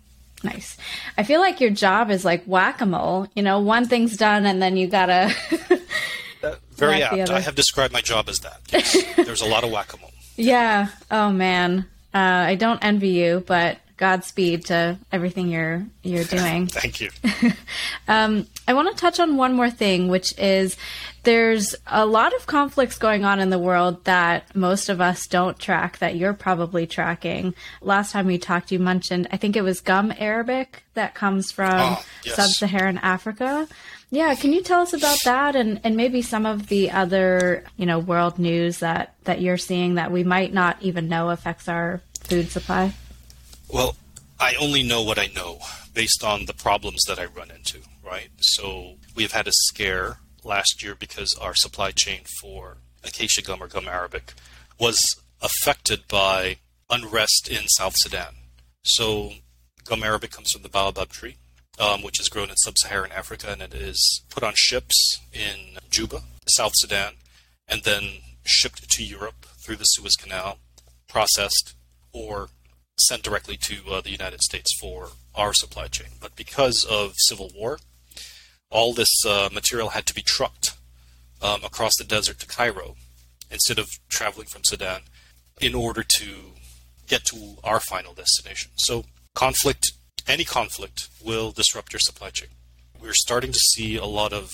Nice. 0.43 0.79
I 1.19 1.23
feel 1.23 1.41
like 1.41 1.61
your 1.61 1.69
job 1.69 2.11
is 2.11 2.25
like 2.25 2.45
whack 2.45 2.81
a 2.81 2.87
mole. 2.87 3.29
You 3.37 3.43
know, 3.43 3.61
one 3.61 3.87
thing's 3.87 4.17
done 4.17 4.47
and 4.47 4.63
then 4.63 4.79
you 4.79 4.87
gotta. 4.87 5.35
uh, 6.43 6.55
very 6.71 7.03
apt. 7.03 7.29
I 7.29 7.41
have 7.41 7.57
described 7.57 7.93
my 7.93 8.01
job 8.01 8.31
as 8.31 8.41
that. 8.41 8.63
Yes. 8.73 8.97
There's 9.17 9.43
a 9.43 9.49
lot 9.49 9.65
of 9.65 9.71
whack 9.71 9.93
a 9.93 9.99
mole. 9.99 10.13
Yeah. 10.39 10.89
Oh, 11.11 11.31
man. 11.31 11.85
Uh, 12.17 12.47
I 12.49 12.55
don't 12.55 12.83
envy 12.83 13.11
you, 13.11 13.45
but 13.47 13.77
Godspeed 13.99 14.65
to 14.67 14.99
everything 15.13 15.51
you're 15.51 15.87
you're 16.03 16.25
doing. 16.39 16.67
Thank 16.67 17.03
you. 17.03 17.11
um, 18.09 18.47
I 18.67 18.73
want 18.73 18.91
to 18.91 18.99
touch 18.99 19.21
on 19.21 19.37
one 19.37 19.53
more 19.53 19.69
thing, 19.69 20.09
which 20.09 20.33
is 20.39 20.79
there's 21.25 21.75
a 21.87 22.07
lot 22.07 22.35
of 22.35 22.47
conflicts 22.47 22.97
going 22.97 23.27
on 23.27 23.39
in 23.39 23.51
the 23.51 23.59
world 23.59 24.03
that 24.05 24.57
most 24.57 24.89
of 24.89 25.03
us 25.03 25.27
don't 25.27 25.59
track 25.59 25.99
that 25.99 26.17
you're 26.17 26.33
probably 26.33 26.87
tracking. 26.87 27.55
Last 27.83 28.13
time 28.13 28.27
we 28.27 28.39
talked, 28.39 28.73
you 28.73 28.79
mentioned 28.79 29.29
I 29.31 29.37
think 29.37 29.55
it 29.55 29.63
was 29.63 29.83
gum 29.83 30.11
Arabic 30.17 30.85
that 30.95 31.15
comes 31.15 31.53
from 31.53 31.75
oh, 31.79 32.05
yes. 32.25 32.37
sub-Saharan 32.37 32.97
Africa. 32.99 33.69
Yeah, 34.11 34.35
can 34.37 34.53
you 34.53 34.63
tell 34.63 34.83
us 34.83 34.93
about 34.93 35.19
that 35.25 35.57
and, 35.57 35.81
and 35.83 35.97
maybe 35.97 36.23
some 36.23 36.47
of 36.47 36.69
the 36.69 36.93
other, 36.93 37.65
you 37.77 37.87
know, 37.87 37.99
world 37.99 38.39
news 38.39 38.79
that, 38.79 39.15
that 39.25 39.41
you're 39.41 39.59
seeing 39.59 39.97
that 39.97 40.13
we 40.13 40.23
might 40.23 40.55
not 40.55 40.81
even 40.81 41.09
know 41.09 41.31
affects 41.31 41.69
our 41.69 42.01
food 42.27 42.51
supply? 42.51 42.93
Well, 43.69 43.97
I 44.39 44.55
only 44.61 44.83
know 44.83 45.03
what 45.03 45.19
I 45.19 45.29
know 45.35 45.61
based 45.95 46.23
on 46.23 46.45
the 46.45 46.53
problems 46.53 47.03
that 47.05 47.19
I 47.19 47.25
run 47.25 47.51
into, 47.51 47.79
right? 48.05 48.29
So 48.39 48.97
we've 49.15 49.33
had 49.33 49.47
a 49.47 49.53
scare 49.53 50.19
last 50.45 50.83
year 50.83 50.95
because 50.95 51.35
our 51.35 51.55
supply 51.55 51.91
chain 51.91 52.21
for 52.41 52.77
acacia 53.03 53.43
gum 53.43 53.63
or 53.63 53.69
gum 53.69 53.89
arabic 53.89 54.33
was 54.79 55.17
affected 55.41 56.07
by 56.09 56.59
unrest 56.91 57.49
in 57.49 57.67
South 57.69 57.97
Sudan. 57.97 58.35
So 58.85 59.33
gum 59.85 60.03
arabic 60.03 60.31
comes 60.31 60.53
from 60.53 60.63
the 60.63 60.69
baobab 60.69 61.09
tree 61.09 61.37
um, 61.79 62.03
which 62.03 62.21
is 62.21 62.29
grown 62.29 62.51
in 62.51 62.57
sub-Saharan 62.57 63.13
Africa, 63.13 63.49
and 63.51 63.63
it 63.63 63.75
is 63.75 64.23
put 64.31 64.43
on 64.43 64.55
ships 64.57 65.21
in 65.33 65.79
Juba, 65.91 66.23
South 66.49 66.73
Sudan, 66.77 67.15
and 67.69 67.83
then 67.83 68.19
shipped 68.45 68.89
to 68.91 69.05
Europe 69.05 69.47
through 69.59 69.77
the 69.77 69.85
Suez 69.85 70.17
Canal, 70.17 70.59
processed, 71.09 71.75
or 72.17 72.49
sent 72.99 73.23
directly 73.23 73.57
to 73.59 73.77
uh, 73.91 74.01
the 74.01 74.11
United 74.11 74.41
States 74.41 74.75
for 74.81 75.11
our 75.35 75.53
supply 75.53 75.87
chain. 75.87 76.09
But 76.21 76.35
because 76.35 76.85
of 76.85 77.13
civil 77.17 77.51
war, 77.55 77.79
all 78.71 78.95
this 78.95 79.15
uh, 79.27 79.51
material 79.53 79.91
had 79.91 80.07
to 80.07 80.15
be 80.15 80.23
trucked 80.23 80.77
um, 81.43 81.63
across 81.63 81.97
the 81.97 82.05
desert 82.05 82.39
to 82.41 82.47
Cairo 82.47 82.97
instead 83.51 83.79
of 83.79 83.89
traveling 84.09 84.47
from 84.47 84.65
Sudan 84.65 85.03
in 85.61 85.75
order 85.75 86.03
to 86.03 86.53
get 87.07 87.25
to 87.27 87.57
our 87.63 87.81
final 87.81 88.15
destination. 88.15 88.73
So 88.77 89.05
conflict 89.35 89.93
any 90.29 90.45
conflict 90.45 91.09
will 91.25 91.53
disrupt 91.53 91.93
your 91.93 92.01
supply 92.01 92.31
chain. 92.31 92.49
We're 93.01 93.15
starting 93.15 93.53
to 93.53 93.59
see 93.59 93.97
a 93.97 94.05
lot 94.05 94.33
of 94.33 94.53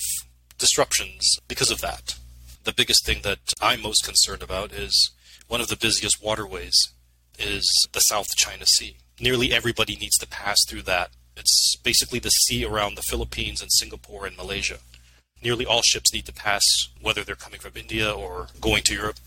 disruptions 0.58 1.38
because 1.48 1.70
of 1.70 1.80
that. 1.80 2.18
The 2.64 2.74
biggest 2.74 3.06
thing 3.06 3.22
that 3.22 3.38
I'm 3.60 3.80
most 3.80 4.04
concerned 4.04 4.42
about 4.42 4.72
is 4.72 5.10
one 5.48 5.60
of 5.60 5.68
the 5.68 5.76
busiest 5.76 6.22
waterways 6.22 6.74
is 7.38 7.64
the 7.92 8.00
South 8.00 8.28
China 8.36 8.66
Sea. 8.66 8.96
Nearly 9.20 9.52
everybody 9.52 9.96
needs 9.96 10.16
to 10.18 10.26
pass 10.26 10.58
through 10.68 10.82
that. 10.82 11.10
It's 11.36 11.76
basically 11.76 12.18
the 12.18 12.30
sea 12.30 12.64
around 12.64 12.94
the 12.94 13.02
Philippines 13.02 13.62
and 13.62 13.70
Singapore 13.72 14.26
and 14.26 14.36
Malaysia. 14.36 14.78
Nearly 15.42 15.66
all 15.66 15.82
ships 15.82 16.12
need 16.12 16.26
to 16.26 16.32
pass, 16.32 16.62
whether 17.00 17.24
they're 17.24 17.34
coming 17.34 17.60
from 17.60 17.72
India 17.76 18.10
or 18.12 18.48
going 18.60 18.82
to 18.84 18.94
Europe. 18.94 19.18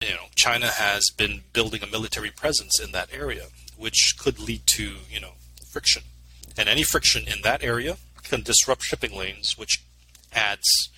You 0.00 0.14
know, 0.14 0.26
China 0.36 0.68
has 0.68 1.10
been 1.16 1.42
building 1.52 1.82
a 1.82 1.86
military 1.86 2.30
presence 2.30 2.80
in 2.80 2.92
that 2.92 3.10
area, 3.12 3.46
which 3.76 4.14
could 4.18 4.38
lead 4.38 4.66
to, 4.68 4.96
you 5.10 5.20
know, 5.20 5.32
friction. 5.72 6.02
And 6.56 6.68
any 6.68 6.82
friction 6.82 7.26
in 7.26 7.42
that 7.42 7.62
area 7.62 7.96
can 8.22 8.42
disrupt 8.42 8.82
shipping 8.82 9.16
lanes, 9.16 9.58
which 9.58 9.82
adds 10.32 10.90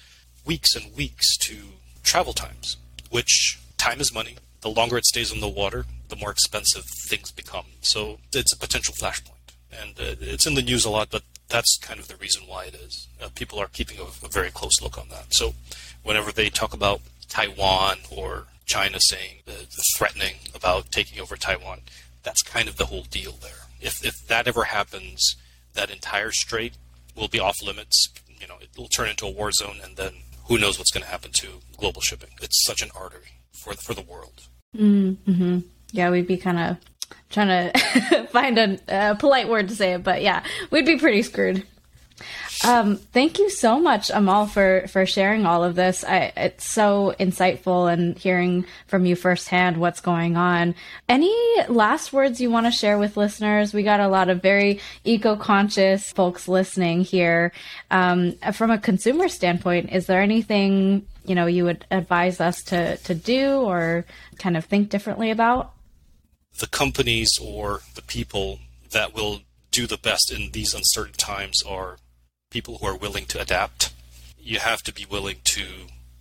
weeks 0.44 0.74
and 0.74 0.94
weeks 0.96 1.36
to 1.38 1.56
travel 2.02 2.32
times, 2.32 2.76
which 3.10 3.58
time 3.78 4.00
is 4.00 4.12
money. 4.12 4.36
The 4.62 4.70
longer 4.70 4.96
it 4.96 5.06
stays 5.06 5.32
in 5.32 5.40
the 5.40 5.48
water, 5.48 5.84
the 6.08 6.16
more 6.16 6.30
expensive 6.30 6.84
things 7.08 7.30
become. 7.30 7.66
So 7.80 8.18
it's 8.32 8.52
a 8.52 8.58
potential 8.58 8.94
flashpoint. 8.94 9.54
And 9.70 9.98
uh, 9.98 10.16
it's 10.20 10.46
in 10.46 10.54
the 10.54 10.62
news 10.62 10.84
a 10.84 10.90
lot, 10.90 11.08
but 11.10 11.22
that's 11.48 11.78
kind 11.78 12.00
of 12.00 12.08
the 12.08 12.16
reason 12.16 12.42
why 12.46 12.64
it 12.64 12.74
is. 12.74 13.08
Uh, 13.20 13.28
people 13.34 13.58
are 13.58 13.68
keeping 13.68 13.98
a, 13.98 14.04
a 14.04 14.28
very 14.28 14.50
close 14.50 14.80
look 14.80 14.98
on 14.98 15.08
that. 15.10 15.34
So 15.34 15.54
whenever 16.02 16.32
they 16.32 16.48
talk 16.48 16.74
about 16.74 17.00
Taiwan 17.28 17.98
or 18.10 18.46
China 18.64 18.98
saying 19.00 19.40
uh, 19.48 19.52
threatening 19.96 20.36
about 20.54 20.90
taking 20.90 21.20
over 21.20 21.36
Taiwan, 21.36 21.80
that's 22.22 22.42
kind 22.42 22.68
of 22.68 22.76
the 22.76 22.86
whole 22.86 23.02
deal 23.02 23.32
there 23.32 23.62
if 23.82 24.04
if 24.04 24.26
that 24.28 24.46
ever 24.46 24.64
happens, 24.64 25.36
that 25.74 25.90
entire 25.90 26.30
strait 26.30 26.74
will 27.16 27.28
be 27.28 27.40
off 27.40 27.62
limits. 27.62 28.08
You 28.40 28.46
know, 28.46 28.56
it 28.60 28.70
will 28.76 28.88
turn 28.88 29.08
into 29.08 29.26
a 29.26 29.30
war 29.30 29.52
zone, 29.52 29.78
and 29.82 29.96
then 29.96 30.14
who 30.46 30.58
knows 30.58 30.78
what's 30.78 30.90
going 30.90 31.04
to 31.04 31.10
happen 31.10 31.32
to 31.32 31.60
global 31.76 32.00
shipping? 32.00 32.30
It's 32.40 32.64
such 32.64 32.82
an 32.82 32.90
artery 32.94 33.40
for 33.52 33.74
for 33.74 33.94
the 33.94 34.02
world. 34.02 34.48
Mm-hmm. 34.76 35.58
Yeah, 35.90 36.10
we'd 36.10 36.26
be 36.26 36.36
kind 36.36 36.58
of 36.58 36.76
trying 37.30 37.72
to 37.72 38.26
find 38.28 38.58
a, 38.58 38.78
a, 38.88 39.14
polite 39.16 39.48
word 39.48 39.68
to 39.68 39.76
say 39.76 39.94
it, 39.94 40.02
but 40.02 40.22
yeah, 40.22 40.44
we'd 40.70 40.86
be 40.86 40.98
pretty 40.98 41.22
screwed. 41.22 41.66
Um, 42.64 42.96
thank 42.96 43.38
you 43.38 43.50
so 43.50 43.80
much, 43.80 44.10
Amal, 44.10 44.46
for 44.46 44.86
for 44.88 45.04
sharing 45.04 45.46
all 45.46 45.64
of 45.64 45.74
this. 45.74 46.04
I, 46.04 46.32
it's 46.36 46.66
so 46.66 47.14
insightful 47.18 47.92
and 47.92 48.16
hearing 48.16 48.66
from 48.86 49.04
you 49.04 49.16
firsthand 49.16 49.78
what's 49.78 50.00
going 50.00 50.36
on. 50.36 50.74
Any 51.08 51.34
last 51.68 52.12
words 52.12 52.40
you 52.40 52.50
want 52.50 52.66
to 52.66 52.72
share 52.72 52.98
with 52.98 53.16
listeners? 53.16 53.74
We 53.74 53.82
got 53.82 54.00
a 54.00 54.08
lot 54.08 54.30
of 54.30 54.42
very 54.42 54.80
eco-conscious 55.04 56.12
folks 56.12 56.46
listening 56.46 57.02
here. 57.02 57.52
Um, 57.90 58.32
from 58.52 58.70
a 58.70 58.78
consumer 58.78 59.28
standpoint, 59.28 59.90
is 59.92 60.06
there 60.06 60.22
anything 60.22 61.06
you 61.24 61.34
know 61.34 61.46
you 61.46 61.64
would 61.64 61.84
advise 61.90 62.40
us 62.40 62.62
to 62.64 62.96
to 62.98 63.14
do 63.14 63.60
or 63.60 64.04
kind 64.38 64.56
of 64.56 64.64
think 64.66 64.88
differently 64.88 65.30
about? 65.30 65.72
The 66.58 66.68
companies 66.68 67.30
or 67.42 67.80
the 67.94 68.02
people 68.02 68.60
that 68.90 69.14
will 69.14 69.40
do 69.72 69.86
the 69.86 69.96
best 69.96 70.30
in 70.30 70.50
these 70.52 70.74
uncertain 70.74 71.14
times 71.14 71.62
are 71.66 71.96
people 72.52 72.78
who 72.78 72.86
are 72.86 72.96
willing 72.96 73.24
to 73.26 73.40
adapt. 73.40 73.92
You 74.38 74.58
have 74.58 74.82
to 74.82 74.92
be 74.92 75.06
willing 75.08 75.38
to 75.44 75.64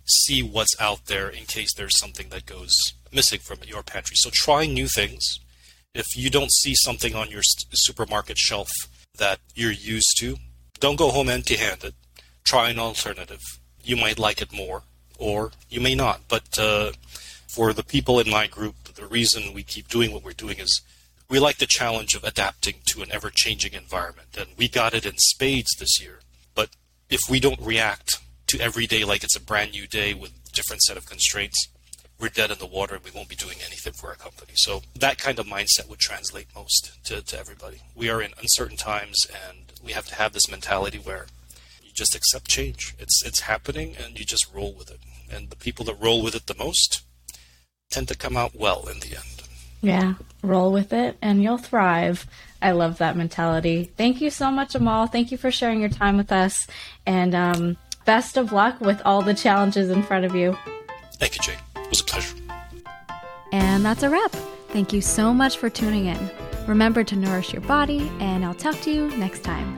see 0.06 0.42
what's 0.42 0.80
out 0.80 1.06
there 1.06 1.28
in 1.28 1.44
case 1.44 1.72
there's 1.74 1.98
something 1.98 2.28
that 2.30 2.46
goes 2.46 2.72
missing 3.12 3.40
from 3.40 3.58
your 3.66 3.82
pantry. 3.82 4.16
So 4.16 4.30
try 4.30 4.66
new 4.66 4.86
things. 4.86 5.38
If 5.94 6.06
you 6.16 6.30
don't 6.30 6.52
see 6.52 6.74
something 6.74 7.14
on 7.14 7.30
your 7.30 7.42
supermarket 7.42 8.38
shelf 8.38 8.70
that 9.18 9.40
you're 9.54 9.70
used 9.70 10.16
to, 10.20 10.36
don't 10.80 10.96
go 10.96 11.10
home 11.10 11.28
empty 11.28 11.56
handed. 11.56 11.94
Try 12.44 12.70
an 12.70 12.78
alternative. 12.78 13.40
You 13.84 13.96
might 13.96 14.18
like 14.18 14.40
it 14.40 14.52
more, 14.52 14.82
or 15.18 15.52
you 15.68 15.80
may 15.80 15.94
not. 15.94 16.22
But 16.28 16.58
uh, 16.58 16.92
for 17.54 17.72
the 17.72 17.84
people 17.84 18.18
in 18.18 18.30
my 18.30 18.46
group, 18.46 18.74
the 18.94 19.06
reason 19.06 19.52
we 19.52 19.62
keep 19.62 19.88
doing 19.88 20.12
what 20.12 20.24
we're 20.24 20.32
doing 20.32 20.58
is 20.58 20.80
we 21.32 21.40
like 21.40 21.56
the 21.56 21.66
challenge 21.66 22.14
of 22.14 22.24
adapting 22.24 22.74
to 22.84 23.00
an 23.00 23.10
ever 23.10 23.30
changing 23.30 23.72
environment. 23.72 24.36
And 24.36 24.48
we 24.58 24.68
got 24.68 24.92
it 24.92 25.06
in 25.06 25.16
spades 25.16 25.70
this 25.78 25.98
year 25.98 26.20
But 26.54 26.68
if 27.08 27.20
we 27.30 27.40
don't 27.40 27.58
react 27.58 28.18
to 28.48 28.60
every 28.60 28.86
day 28.86 29.02
like 29.02 29.24
it's 29.24 29.34
a 29.34 29.40
brand 29.40 29.72
new 29.72 29.86
day 29.86 30.12
with 30.12 30.30
a 30.30 30.52
different 30.52 30.82
set 30.82 30.98
of 30.98 31.06
constraints, 31.06 31.68
we're 32.20 32.28
dead 32.28 32.50
in 32.50 32.58
the 32.58 32.66
water 32.66 32.96
and 32.96 33.02
we 33.04 33.10
won't 33.10 33.30
be 33.30 33.34
doing 33.34 33.56
anything 33.64 33.94
for 33.94 34.08
our 34.08 34.14
company. 34.14 34.52
So 34.56 34.82
that 34.94 35.16
kind 35.16 35.38
of 35.38 35.46
mindset 35.46 35.88
would 35.88 36.00
translate 36.00 36.48
most 36.54 37.02
to, 37.06 37.22
to 37.22 37.38
everybody. 37.38 37.80
We 37.94 38.10
are 38.10 38.20
in 38.20 38.34
uncertain 38.38 38.76
times 38.76 39.26
and 39.48 39.72
we 39.82 39.92
have 39.92 40.06
to 40.08 40.14
have 40.16 40.34
this 40.34 40.50
mentality 40.50 40.98
where 40.98 41.28
you 41.82 41.92
just 41.94 42.14
accept 42.14 42.48
change. 42.48 42.94
It's 42.98 43.24
it's 43.24 43.40
happening 43.40 43.96
and 43.96 44.18
you 44.18 44.26
just 44.26 44.52
roll 44.52 44.74
with 44.74 44.90
it. 44.90 45.00
And 45.30 45.48
the 45.48 45.56
people 45.56 45.86
that 45.86 45.98
roll 45.98 46.22
with 46.22 46.34
it 46.34 46.46
the 46.46 46.62
most 46.62 47.00
tend 47.90 48.08
to 48.08 48.14
come 48.14 48.36
out 48.36 48.54
well 48.54 48.86
in 48.86 49.00
the 49.00 49.16
end. 49.16 49.41
Yeah, 49.82 50.14
roll 50.42 50.72
with 50.72 50.92
it 50.92 51.16
and 51.20 51.42
you'll 51.42 51.58
thrive. 51.58 52.26
I 52.62 52.70
love 52.70 52.98
that 52.98 53.16
mentality. 53.16 53.90
Thank 53.96 54.20
you 54.20 54.30
so 54.30 54.50
much, 54.50 54.74
Amal. 54.74 55.08
Thank 55.08 55.32
you 55.32 55.36
for 55.36 55.50
sharing 55.50 55.80
your 55.80 55.88
time 55.88 56.16
with 56.16 56.30
us. 56.32 56.66
And 57.04 57.34
um, 57.34 57.76
best 58.04 58.36
of 58.36 58.52
luck 58.52 58.80
with 58.80 59.02
all 59.04 59.22
the 59.22 59.34
challenges 59.34 59.90
in 59.90 60.02
front 60.02 60.24
of 60.24 60.34
you. 60.34 60.56
Thank 61.14 61.36
you, 61.36 61.42
Jane. 61.42 61.58
It 61.76 61.90
was 61.90 62.00
a 62.00 62.04
pleasure. 62.04 62.36
And 63.52 63.84
that's 63.84 64.02
a 64.02 64.10
wrap. 64.10 64.32
Thank 64.68 64.92
you 64.92 65.00
so 65.00 65.34
much 65.34 65.58
for 65.58 65.68
tuning 65.68 66.06
in. 66.06 66.30
Remember 66.66 67.04
to 67.04 67.16
nourish 67.16 67.52
your 67.52 67.62
body, 67.62 68.10
and 68.20 68.44
I'll 68.44 68.54
talk 68.54 68.80
to 68.82 68.90
you 68.90 69.08
next 69.16 69.42
time. 69.42 69.76